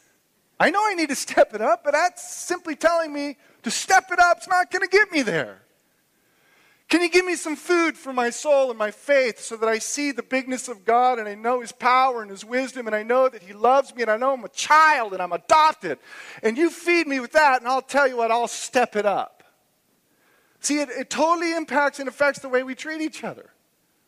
I 0.60 0.72
know 0.72 0.82
I 0.86 0.94
need 0.94 1.10
to 1.10 1.16
step 1.16 1.54
it 1.54 1.62
up, 1.62 1.84
but 1.84 1.94
that's 1.94 2.28
simply 2.32 2.76
telling 2.76 3.14
me 3.14 3.38
to 3.64 3.72
step 3.72 4.12
it 4.12 4.20
up 4.20 4.40
is 4.42 4.48
not 4.48 4.70
going 4.72 4.82
to 4.82 4.90
get 4.90 5.12
me 5.12 5.22
there. 5.22 5.62
Can 6.92 7.02
you 7.02 7.10
give 7.10 7.24
me 7.24 7.36
some 7.36 7.56
food 7.56 7.98
for 7.98 8.12
my 8.12 8.30
soul 8.30 8.70
and 8.70 8.78
my 8.78 8.92
faith 8.92 9.40
so 9.40 9.56
that 9.56 9.70
I 9.70 9.80
see 9.80 10.12
the 10.12 10.24
bigness 10.24 10.68
of 10.68 10.84
God 10.84 11.20
and 11.20 11.28
I 11.30 11.36
know 11.36 11.62
His 11.62 11.72
power 11.72 12.22
and 12.22 12.30
His 12.30 12.44
wisdom 12.44 12.86
and 12.86 12.94
I 12.94 13.02
know 13.02 13.30
that 13.30 13.42
He 13.42 13.54
loves 13.54 13.96
me 13.96 14.02
and 14.02 14.12
I 14.12 14.18
know 14.18 14.34
I'm 14.34 14.44
a 14.44 14.50
child 14.50 15.14
and 15.14 15.22
I'm 15.22 15.32
adopted? 15.32 16.00
And 16.44 16.58
you 16.58 16.70
feed 16.70 17.08
me 17.08 17.22
with 17.22 17.32
that 17.32 17.62
and 17.62 17.68
I'll 17.70 17.82
tell 17.82 18.10
you 18.10 18.18
what, 18.18 18.30
I'll 18.30 18.50
step 18.50 18.98
it 18.98 19.06
up. 19.06 19.42
See, 20.60 20.80
it, 20.80 20.90
it 20.90 21.10
totally 21.10 21.56
impacts 21.56 22.00
and 22.02 22.10
affects 22.10 22.42
the 22.42 22.50
way 22.50 22.62
we 22.62 22.76
treat 22.76 23.00
each 23.00 23.24
other. 23.24 23.52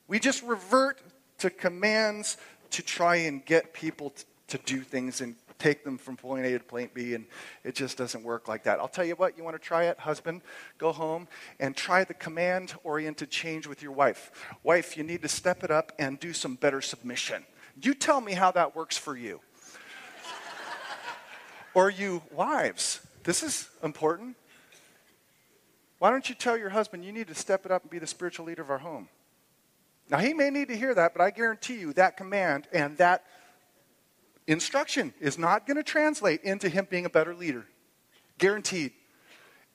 We 0.09 0.19
just 0.19 0.43
revert 0.43 1.01
to 1.37 1.49
commands 1.49 2.35
to 2.71 2.81
try 2.81 3.15
and 3.15 3.45
get 3.45 3.71
people 3.71 4.09
to, 4.09 4.25
to 4.57 4.57
do 4.65 4.81
things 4.81 5.21
and 5.21 5.35
take 5.63 5.85
them 5.85 5.97
from 5.97 6.17
point 6.17 6.45
A 6.45 6.51
to 6.51 6.63
point 6.63 6.93
B, 6.93 7.13
and 7.13 7.25
it 7.63 7.73
just 7.73 7.97
doesn't 7.97 8.21
work 8.21 8.49
like 8.49 8.63
that. 8.63 8.79
I'll 8.79 8.89
tell 8.89 9.05
you 9.05 9.15
what, 9.15 9.37
you 9.37 9.45
want 9.45 9.55
to 9.55 9.61
try 9.61 9.85
it, 9.85 9.97
husband? 9.97 10.41
Go 10.77 10.91
home 10.91 11.27
and 11.57 11.73
try 11.73 12.03
the 12.03 12.13
command 12.13 12.73
oriented 12.83 13.31
change 13.31 13.65
with 13.65 13.81
your 13.81 13.93
wife. 13.93 14.31
Wife, 14.63 14.97
you 14.97 15.03
need 15.03 15.21
to 15.21 15.29
step 15.29 15.63
it 15.63 15.71
up 15.71 15.93
and 15.97 16.19
do 16.19 16.33
some 16.33 16.55
better 16.55 16.81
submission. 16.81 17.45
You 17.81 17.93
tell 17.93 18.19
me 18.19 18.33
how 18.33 18.51
that 18.51 18.75
works 18.75 18.97
for 18.97 19.15
you. 19.15 19.39
or 21.73 21.89
you 21.89 22.21
wives, 22.31 22.99
this 23.23 23.41
is 23.41 23.69
important. 23.81 24.35
Why 25.97 26.09
don't 26.09 26.27
you 26.27 26.35
tell 26.35 26.57
your 26.57 26.71
husband 26.71 27.05
you 27.05 27.13
need 27.13 27.29
to 27.29 27.35
step 27.35 27.65
it 27.65 27.71
up 27.71 27.83
and 27.83 27.89
be 27.89 27.99
the 27.99 28.07
spiritual 28.07 28.45
leader 28.47 28.61
of 28.61 28.69
our 28.69 28.79
home? 28.79 29.07
Now, 30.09 30.17
he 30.17 30.33
may 30.33 30.49
need 30.49 30.67
to 30.67 30.75
hear 30.75 30.93
that, 30.93 31.13
but 31.13 31.23
I 31.23 31.29
guarantee 31.29 31.79
you 31.79 31.93
that 31.93 32.17
command 32.17 32.67
and 32.73 32.97
that 32.97 33.23
instruction 34.47 35.13
is 35.19 35.37
not 35.37 35.65
going 35.65 35.77
to 35.77 35.83
translate 35.83 36.41
into 36.43 36.69
him 36.69 36.87
being 36.89 37.05
a 37.05 37.09
better 37.09 37.33
leader. 37.33 37.65
Guaranteed. 38.37 38.91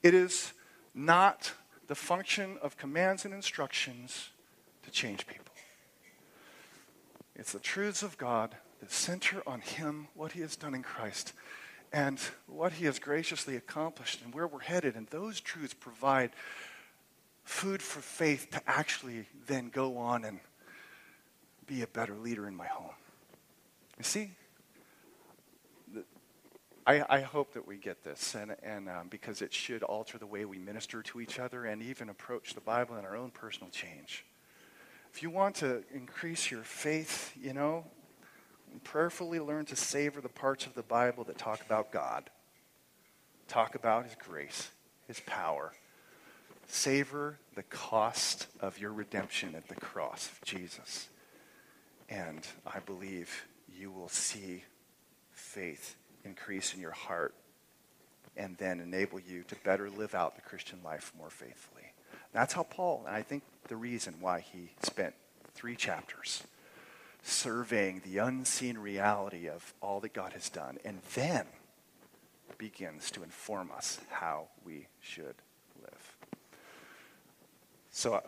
It 0.03 0.13
is 0.13 0.53
not 0.93 1.53
the 1.87 1.95
function 1.95 2.57
of 2.61 2.77
commands 2.77 3.25
and 3.25 3.33
instructions 3.33 4.29
to 4.83 4.91
change 4.91 5.27
people. 5.27 5.53
It's 7.35 7.53
the 7.53 7.59
truths 7.59 8.03
of 8.03 8.17
God 8.17 8.55
that 8.79 8.91
center 8.91 9.41
on 9.47 9.61
Him, 9.61 10.07
what 10.13 10.33
He 10.33 10.41
has 10.41 10.55
done 10.55 10.75
in 10.75 10.83
Christ, 10.83 11.33
and 11.91 12.19
what 12.47 12.73
He 12.73 12.85
has 12.85 12.99
graciously 12.99 13.55
accomplished, 13.55 14.21
and 14.23 14.33
where 14.33 14.47
we're 14.47 14.59
headed. 14.59 14.95
And 14.95 15.07
those 15.07 15.39
truths 15.39 15.73
provide 15.73 16.31
food 17.43 17.81
for 17.81 18.01
faith 18.01 18.51
to 18.51 18.61
actually 18.67 19.25
then 19.47 19.69
go 19.69 19.97
on 19.97 20.25
and 20.25 20.39
be 21.65 21.81
a 21.81 21.87
better 21.87 22.15
leader 22.15 22.47
in 22.47 22.55
my 22.55 22.67
home. 22.67 22.93
You 23.97 24.03
see, 24.03 24.31
I, 26.89 27.05
I, 27.07 27.21
hope 27.21 27.53
that 27.53 27.67
we 27.67 27.77
get 27.77 28.03
this, 28.03 28.33
and, 28.33 28.55
and 28.63 28.89
um, 28.89 29.09
because 29.11 29.43
it 29.43 29.53
should 29.53 29.83
alter 29.83 30.17
the 30.17 30.25
way 30.25 30.45
we 30.45 30.57
minister 30.57 31.03
to 31.03 31.21
each 31.21 31.37
other 31.37 31.65
and 31.65 31.83
even 31.83 32.09
approach 32.09 32.55
the 32.55 32.61
Bible 32.61 32.97
in 32.97 33.05
our 33.05 33.15
own 33.15 33.29
personal 33.29 33.69
change. 33.69 34.25
If 35.13 35.21
you 35.21 35.29
want 35.29 35.53
to 35.57 35.83
increase 35.93 36.49
your 36.49 36.63
faith, 36.63 37.31
you 37.39 37.53
know, 37.53 37.85
prayerfully 38.83 39.39
learn 39.39 39.65
to 39.65 39.75
savor 39.75 40.19
the 40.19 40.29
parts 40.29 40.65
of 40.65 40.73
the 40.73 40.81
Bible 40.81 41.23
that 41.25 41.37
talk 41.37 41.63
about 41.63 41.91
God, 41.91 42.27
talk 43.47 43.75
about 43.75 44.05
His 44.05 44.15
grace, 44.15 44.71
His 45.07 45.19
power. 45.19 45.73
Savor 46.65 47.37
the 47.53 47.63
cost 47.63 48.47
of 48.61 48.79
your 48.79 48.93
redemption 48.93 49.53
at 49.53 49.67
the 49.67 49.75
cross 49.75 50.27
of 50.31 50.41
Jesus. 50.43 51.07
And 52.09 52.47
I 52.65 52.79
believe 52.79 53.45
you 53.67 53.91
will 53.91 54.09
see 54.09 54.63
faith 55.31 55.95
increase 56.23 56.73
in 56.73 56.81
your 56.81 56.91
heart 56.91 57.33
and 58.37 58.57
then 58.57 58.79
enable 58.79 59.19
you 59.19 59.43
to 59.43 59.55
better 59.63 59.89
live 59.89 60.15
out 60.15 60.35
the 60.35 60.41
Christian 60.41 60.79
life 60.83 61.11
more 61.17 61.29
faithfully. 61.29 61.93
That's 62.31 62.53
how 62.53 62.63
Paul, 62.63 63.03
and 63.05 63.15
I 63.15 63.21
think 63.21 63.43
the 63.67 63.75
reason 63.75 64.15
why 64.21 64.39
he 64.39 64.71
spent 64.83 65.13
three 65.53 65.75
chapters 65.75 66.43
surveying 67.21 68.01
the 68.05 68.19
unseen 68.19 68.77
reality 68.77 69.49
of 69.49 69.73
all 69.81 69.99
that 69.99 70.13
God 70.13 70.33
has 70.33 70.47
done, 70.49 70.77
and 70.85 70.99
then 71.15 71.45
begins 72.57 73.11
to 73.11 73.23
inform 73.23 73.71
us 73.71 73.99
how 74.09 74.47
we 74.65 74.87
should 75.01 75.35
live. 75.81 76.17
So 77.91 78.13
I 78.13 78.21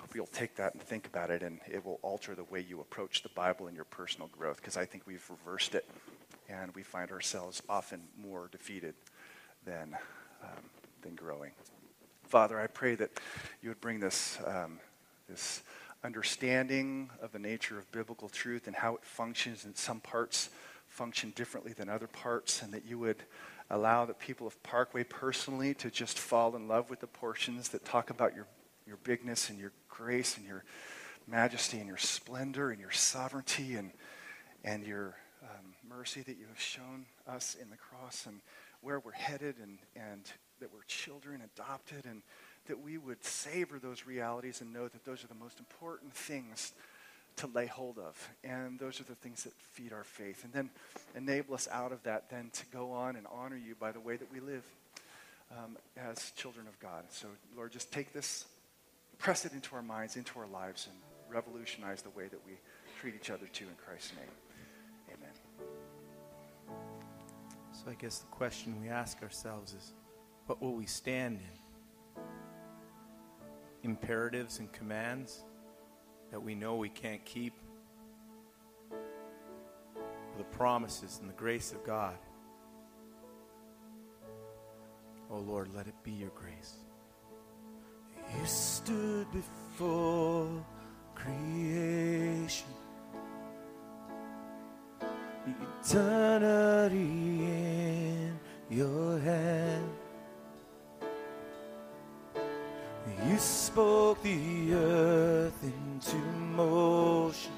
hope 0.00 0.14
you'll 0.14 0.26
take 0.26 0.56
that 0.56 0.74
and 0.74 0.82
think 0.82 1.06
about 1.06 1.30
it, 1.30 1.42
and 1.42 1.60
it 1.70 1.84
will 1.84 1.98
alter 2.02 2.34
the 2.34 2.44
way 2.44 2.60
you 2.60 2.80
approach 2.80 3.22
the 3.22 3.28
Bible 3.30 3.66
in 3.66 3.74
your 3.74 3.84
personal 3.84 4.28
growth, 4.28 4.56
because 4.56 4.76
I 4.76 4.84
think 4.84 5.06
we've 5.06 5.28
reversed 5.28 5.74
it 5.74 5.88
and 6.48 6.74
we 6.74 6.82
find 6.82 7.10
ourselves 7.10 7.62
often 7.68 8.02
more 8.16 8.48
defeated 8.50 8.94
than, 9.64 9.96
um, 10.42 10.64
than 11.02 11.14
growing. 11.14 11.52
Father, 12.24 12.58
I 12.58 12.66
pray 12.66 12.94
that 12.96 13.10
you 13.62 13.68
would 13.70 13.80
bring 13.80 14.00
this, 14.00 14.38
um, 14.46 14.80
this 15.28 15.62
understanding 16.02 17.10
of 17.22 17.32
the 17.32 17.38
nature 17.38 17.78
of 17.78 17.90
biblical 17.92 18.28
truth 18.28 18.66
and 18.66 18.76
how 18.76 18.94
it 18.94 19.04
functions, 19.04 19.64
and 19.64 19.76
some 19.76 20.00
parts 20.00 20.50
function 20.88 21.32
differently 21.34 21.72
than 21.72 21.88
other 21.88 22.06
parts, 22.06 22.62
and 22.62 22.72
that 22.72 22.84
you 22.84 22.98
would 22.98 23.22
allow 23.70 24.04
the 24.04 24.14
people 24.14 24.46
of 24.46 24.62
Parkway 24.62 25.04
personally 25.04 25.74
to 25.74 25.90
just 25.90 26.18
fall 26.18 26.54
in 26.54 26.68
love 26.68 26.90
with 26.90 27.00
the 27.00 27.06
portions 27.06 27.70
that 27.70 27.84
talk 27.84 28.10
about 28.10 28.34
your, 28.34 28.46
your 28.86 28.98
bigness 28.98 29.48
and 29.48 29.58
your 29.58 29.72
grace 29.88 30.36
and 30.36 30.46
your 30.46 30.64
majesty 31.26 31.78
and 31.78 31.88
your 31.88 31.96
splendor 31.96 32.70
and 32.70 32.80
your 32.80 32.90
sovereignty 32.90 33.74
and, 33.76 33.90
and 34.62 34.86
your 34.86 35.16
um, 35.42 35.73
mercy 35.96 36.22
that 36.22 36.36
you 36.38 36.46
have 36.48 36.60
shown 36.60 37.06
us 37.28 37.56
in 37.60 37.70
the 37.70 37.76
cross 37.76 38.26
and 38.26 38.40
where 38.80 39.00
we're 39.00 39.12
headed 39.12 39.56
and, 39.62 39.78
and 39.94 40.22
that 40.60 40.72
we're 40.72 40.82
children 40.86 41.40
adopted 41.54 42.04
and 42.04 42.22
that 42.66 42.80
we 42.82 42.98
would 42.98 43.22
savor 43.24 43.78
those 43.78 44.06
realities 44.06 44.60
and 44.60 44.72
know 44.72 44.88
that 44.88 45.04
those 45.04 45.22
are 45.22 45.28
the 45.28 45.34
most 45.34 45.58
important 45.58 46.12
things 46.12 46.72
to 47.36 47.46
lay 47.48 47.66
hold 47.66 47.98
of. 47.98 48.30
And 48.42 48.78
those 48.78 49.00
are 49.00 49.04
the 49.04 49.14
things 49.14 49.44
that 49.44 49.52
feed 49.72 49.92
our 49.92 50.04
faith. 50.04 50.44
And 50.44 50.52
then 50.52 50.70
enable 51.14 51.54
us 51.54 51.68
out 51.70 51.92
of 51.92 52.02
that 52.04 52.30
then 52.30 52.50
to 52.54 52.66
go 52.72 52.92
on 52.92 53.16
and 53.16 53.26
honor 53.32 53.56
you 53.56 53.74
by 53.78 53.92
the 53.92 54.00
way 54.00 54.16
that 54.16 54.32
we 54.32 54.40
live 54.40 54.64
um, 55.52 55.76
as 55.96 56.32
children 56.32 56.66
of 56.66 56.78
God. 56.80 57.04
So, 57.10 57.28
Lord, 57.56 57.72
just 57.72 57.92
take 57.92 58.12
this, 58.12 58.46
press 59.18 59.44
it 59.44 59.52
into 59.52 59.76
our 59.76 59.82
minds, 59.82 60.16
into 60.16 60.38
our 60.38 60.46
lives, 60.46 60.88
and 60.90 60.96
revolutionize 61.34 62.02
the 62.02 62.10
way 62.10 62.26
that 62.28 62.40
we 62.46 62.52
treat 63.00 63.14
each 63.14 63.30
other 63.30 63.46
too 63.52 63.64
in 63.64 63.74
Christ's 63.84 64.12
name. 64.16 64.30
So 67.84 67.90
I 67.90 67.94
guess 67.94 68.20
the 68.20 68.26
question 68.28 68.80
we 68.80 68.88
ask 68.88 69.22
ourselves 69.22 69.74
is 69.74 69.92
what 70.46 70.62
will 70.62 70.74
we 70.74 70.86
stand 70.86 71.40
in? 71.40 72.22
Imperatives 73.82 74.58
and 74.58 74.72
commands 74.72 75.44
that 76.30 76.42
we 76.42 76.54
know 76.54 76.76
we 76.76 76.88
can't 76.88 77.22
keep? 77.26 77.52
Or 78.90 80.38
the 80.38 80.44
promises 80.44 81.18
and 81.20 81.28
the 81.28 81.34
grace 81.34 81.72
of 81.72 81.84
God? 81.84 82.16
Oh 85.30 85.38
Lord, 85.38 85.68
let 85.74 85.86
it 85.86 85.94
be 86.02 86.12
your 86.12 86.30
grace. 86.30 86.76
You 88.38 88.46
stood 88.46 89.26
before 89.30 90.64
creation 91.14 92.68
eternity 95.46 96.98
in 96.98 98.38
your 98.70 99.18
hand. 99.18 99.88
You 103.28 103.38
spoke 103.38 104.22
the 104.22 104.74
earth 104.74 105.62
into 105.62 106.16
motion, 106.56 107.52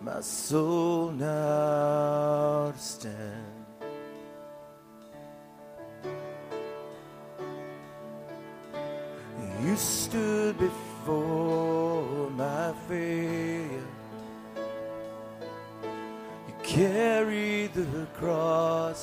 my 0.00 0.20
soul 0.20 1.10
now 1.12 2.72
to 2.72 3.41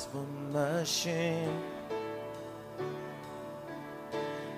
for 0.06 0.26
my 0.52 0.84
shame. 0.84 1.62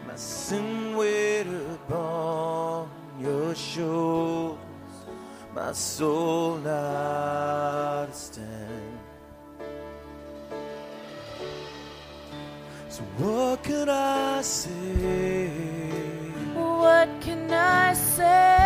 My 0.07 0.15
sin 0.15 0.95
weighed 0.95 1.47
upon 1.47 2.89
your 3.19 3.55
shoulders. 3.55 4.59
My 5.53 5.71
soul 5.73 6.57
now 6.57 8.05
to 8.05 8.13
stand. 8.13 8.99
So 12.89 13.03
what 13.17 13.63
can 13.63 13.89
I 13.89 14.41
say? 14.41 15.47
What 16.53 17.09
can 17.21 17.51
I 17.51 17.93
say? 17.93 18.60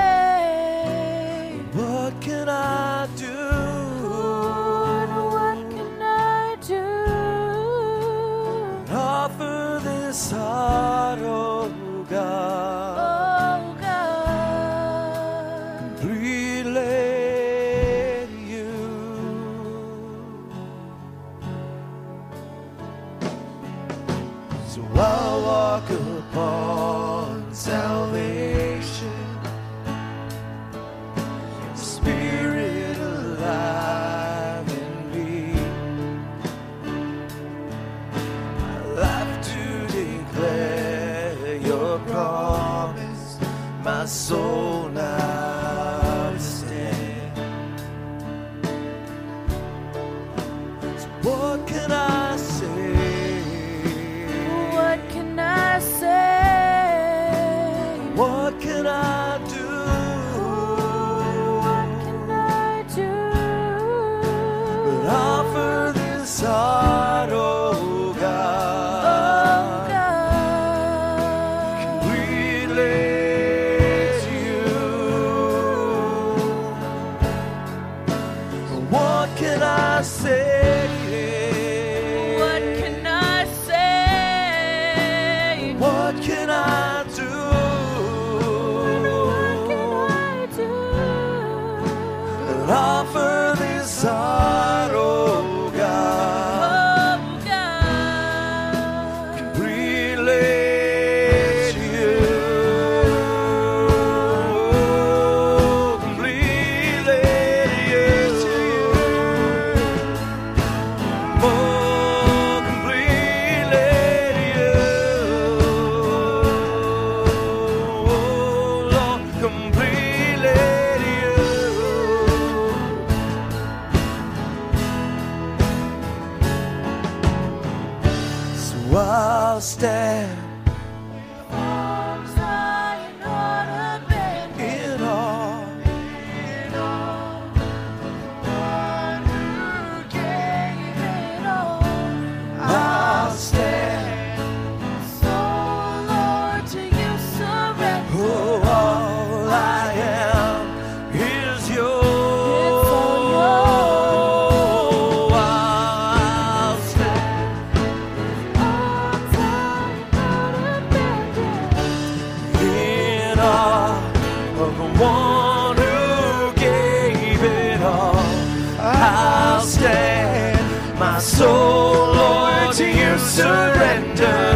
soul, 171.25 172.13
Lord, 172.13 172.75
to 172.75 172.85
you 172.87 173.17
surrender. 173.17 174.54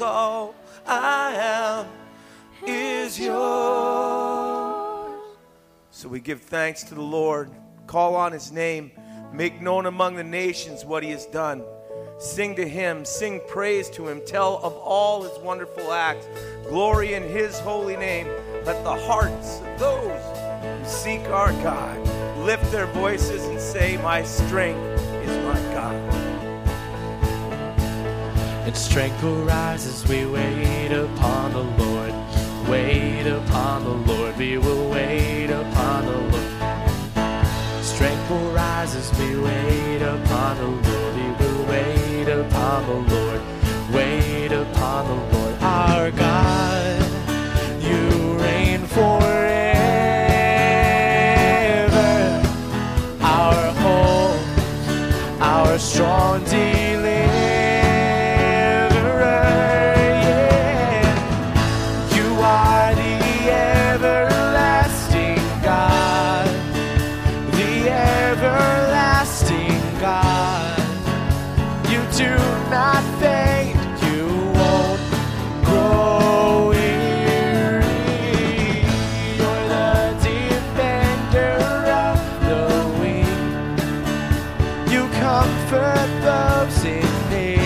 All 0.00 0.54
I 0.86 1.32
am 1.34 1.86
is 2.66 3.18
yours. 3.18 4.90
So 5.90 6.08
we 6.08 6.20
give 6.20 6.40
thanks 6.40 6.82
to 6.84 6.94
the 6.94 7.02
Lord, 7.02 7.50
call 7.86 8.16
on 8.16 8.32
his 8.32 8.50
name, 8.52 8.92
make 9.32 9.60
known 9.60 9.86
among 9.86 10.16
the 10.16 10.24
nations 10.24 10.84
what 10.84 11.02
he 11.02 11.10
has 11.10 11.26
done. 11.26 11.62
Sing 12.18 12.54
to 12.56 12.68
him, 12.68 13.04
sing 13.04 13.40
praise 13.48 13.88
to 13.90 14.08
him, 14.08 14.20
tell 14.26 14.58
of 14.62 14.74
all 14.74 15.22
his 15.22 15.38
wonderful 15.38 15.92
acts. 15.92 16.26
Glory 16.68 17.14
in 17.14 17.22
his 17.22 17.58
holy 17.60 17.96
name. 17.96 18.26
Let 18.64 18.84
the 18.84 18.96
hearts 19.06 19.60
of 19.60 19.78
those 19.78 20.22
who 20.62 20.84
seek 20.88 21.22
our 21.28 21.52
God 21.62 21.98
lift 22.44 22.70
their 22.70 22.86
voices 22.86 23.44
and 23.44 23.60
say, 23.60 23.96
My 23.98 24.22
strength 24.22 24.80
is 25.22 25.44
my 25.44 25.74
God 25.74 26.19
and 28.70 28.78
strength 28.78 29.20
will 29.20 29.42
rise 29.42 29.84
as 29.84 30.06
we 30.06 30.24
wait 30.26 30.92
upon 30.92 31.52
the 31.52 31.64
Lord. 31.82 32.14
Wait 32.68 33.26
upon 33.26 33.82
the 33.82 34.12
Lord, 34.12 34.36
we 34.36 34.58
will 34.58 34.88
wait 34.88 35.50
upon 35.50 36.06
the 36.06 36.18
Lord. 36.32 36.52
Strength 37.82 38.30
will 38.30 38.52
rise 38.52 38.94
as 38.94 39.10
we 39.18 39.36
wait 39.40 40.02
upon 40.02 40.56
the 40.58 40.68
Lord, 40.88 41.14
we 41.16 41.28
will 41.40 41.64
wait 41.66 42.28
upon 42.28 42.86
the 42.86 42.98
Lord. 43.12 43.40
Wait 43.92 44.52
upon 44.52 45.08
the 45.08 45.16
Lord, 45.36 45.54
our 45.62 46.12
God. 46.12 47.02
You 47.82 48.38
reign 48.38 48.86
forever, 48.86 49.70
our 53.20 53.72
hope, 53.82 54.40
our 55.40 55.76
strong 55.76 56.44
deep. 56.44 56.79
comfort 85.20 86.08
those 86.22 86.84
in 86.84 87.12
need. 87.28 87.60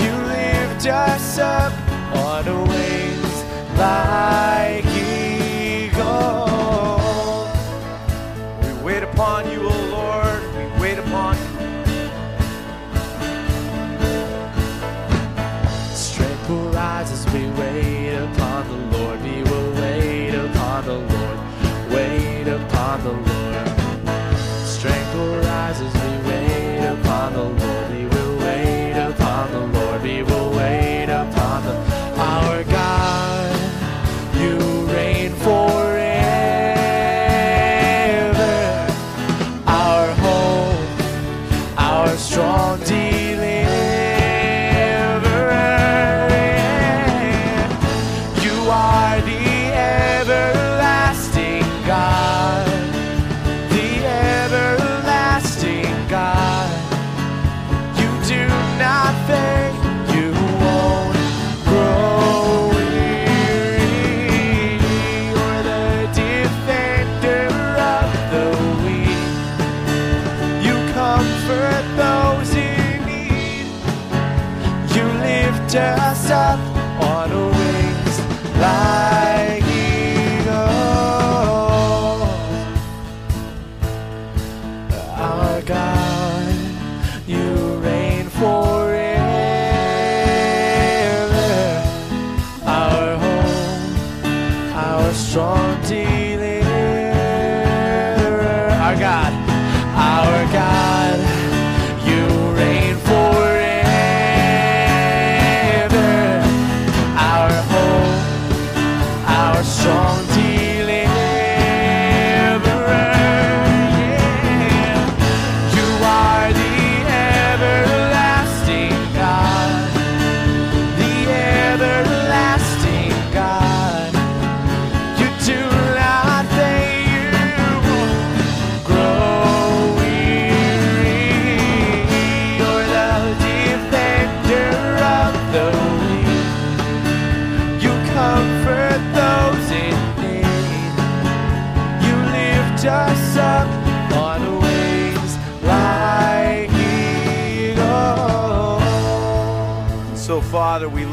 You 0.00 0.12
lift 0.34 0.86
us 0.86 1.38
up 1.38 1.72
on 2.14 2.44
wings 2.68 3.44
like. 3.78 4.89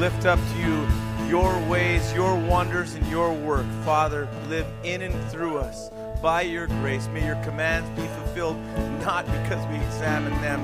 Lift 0.07 0.25
up 0.25 0.39
to 0.39 0.59
you 0.59 0.87
your 1.27 1.59
ways, 1.67 2.13
your 2.13 2.33
wonders, 2.33 2.93
and 2.93 3.05
your 3.07 3.33
work. 3.33 3.65
Father, 3.83 4.25
live 4.47 4.65
in 4.85 5.01
and 5.01 5.13
through 5.29 5.57
us 5.57 5.91
by 6.21 6.41
your 6.43 6.65
grace. 6.65 7.09
May 7.09 7.25
your 7.25 7.35
commands 7.43 7.89
be 7.89 8.07
fulfilled 8.07 8.55
not 9.01 9.25
because 9.25 9.67
we 9.67 9.75
examine 9.85 10.31
them, 10.41 10.61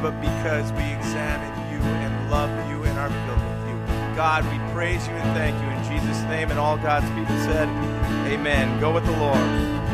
but 0.00 0.18
because 0.22 0.72
we 0.72 0.84
examine 0.94 1.52
you 1.70 1.78
and 1.78 2.30
love 2.30 2.48
you 2.70 2.84
and 2.84 2.98
are 2.98 3.10
filled 3.10 3.44
with 3.50 3.68
you. 3.68 4.16
God, 4.16 4.44
we 4.44 4.72
praise 4.72 5.06
you 5.06 5.12
and 5.12 5.36
thank 5.36 5.54
you 5.60 5.68
in 5.68 6.00
Jesus' 6.00 6.22
name. 6.30 6.50
And 6.50 6.58
all 6.58 6.78
God's 6.78 7.10
people 7.10 7.36
said, 7.44 7.68
Amen. 8.32 8.80
Go 8.80 8.94
with 8.94 9.04
the 9.04 9.12
Lord. 9.12 9.85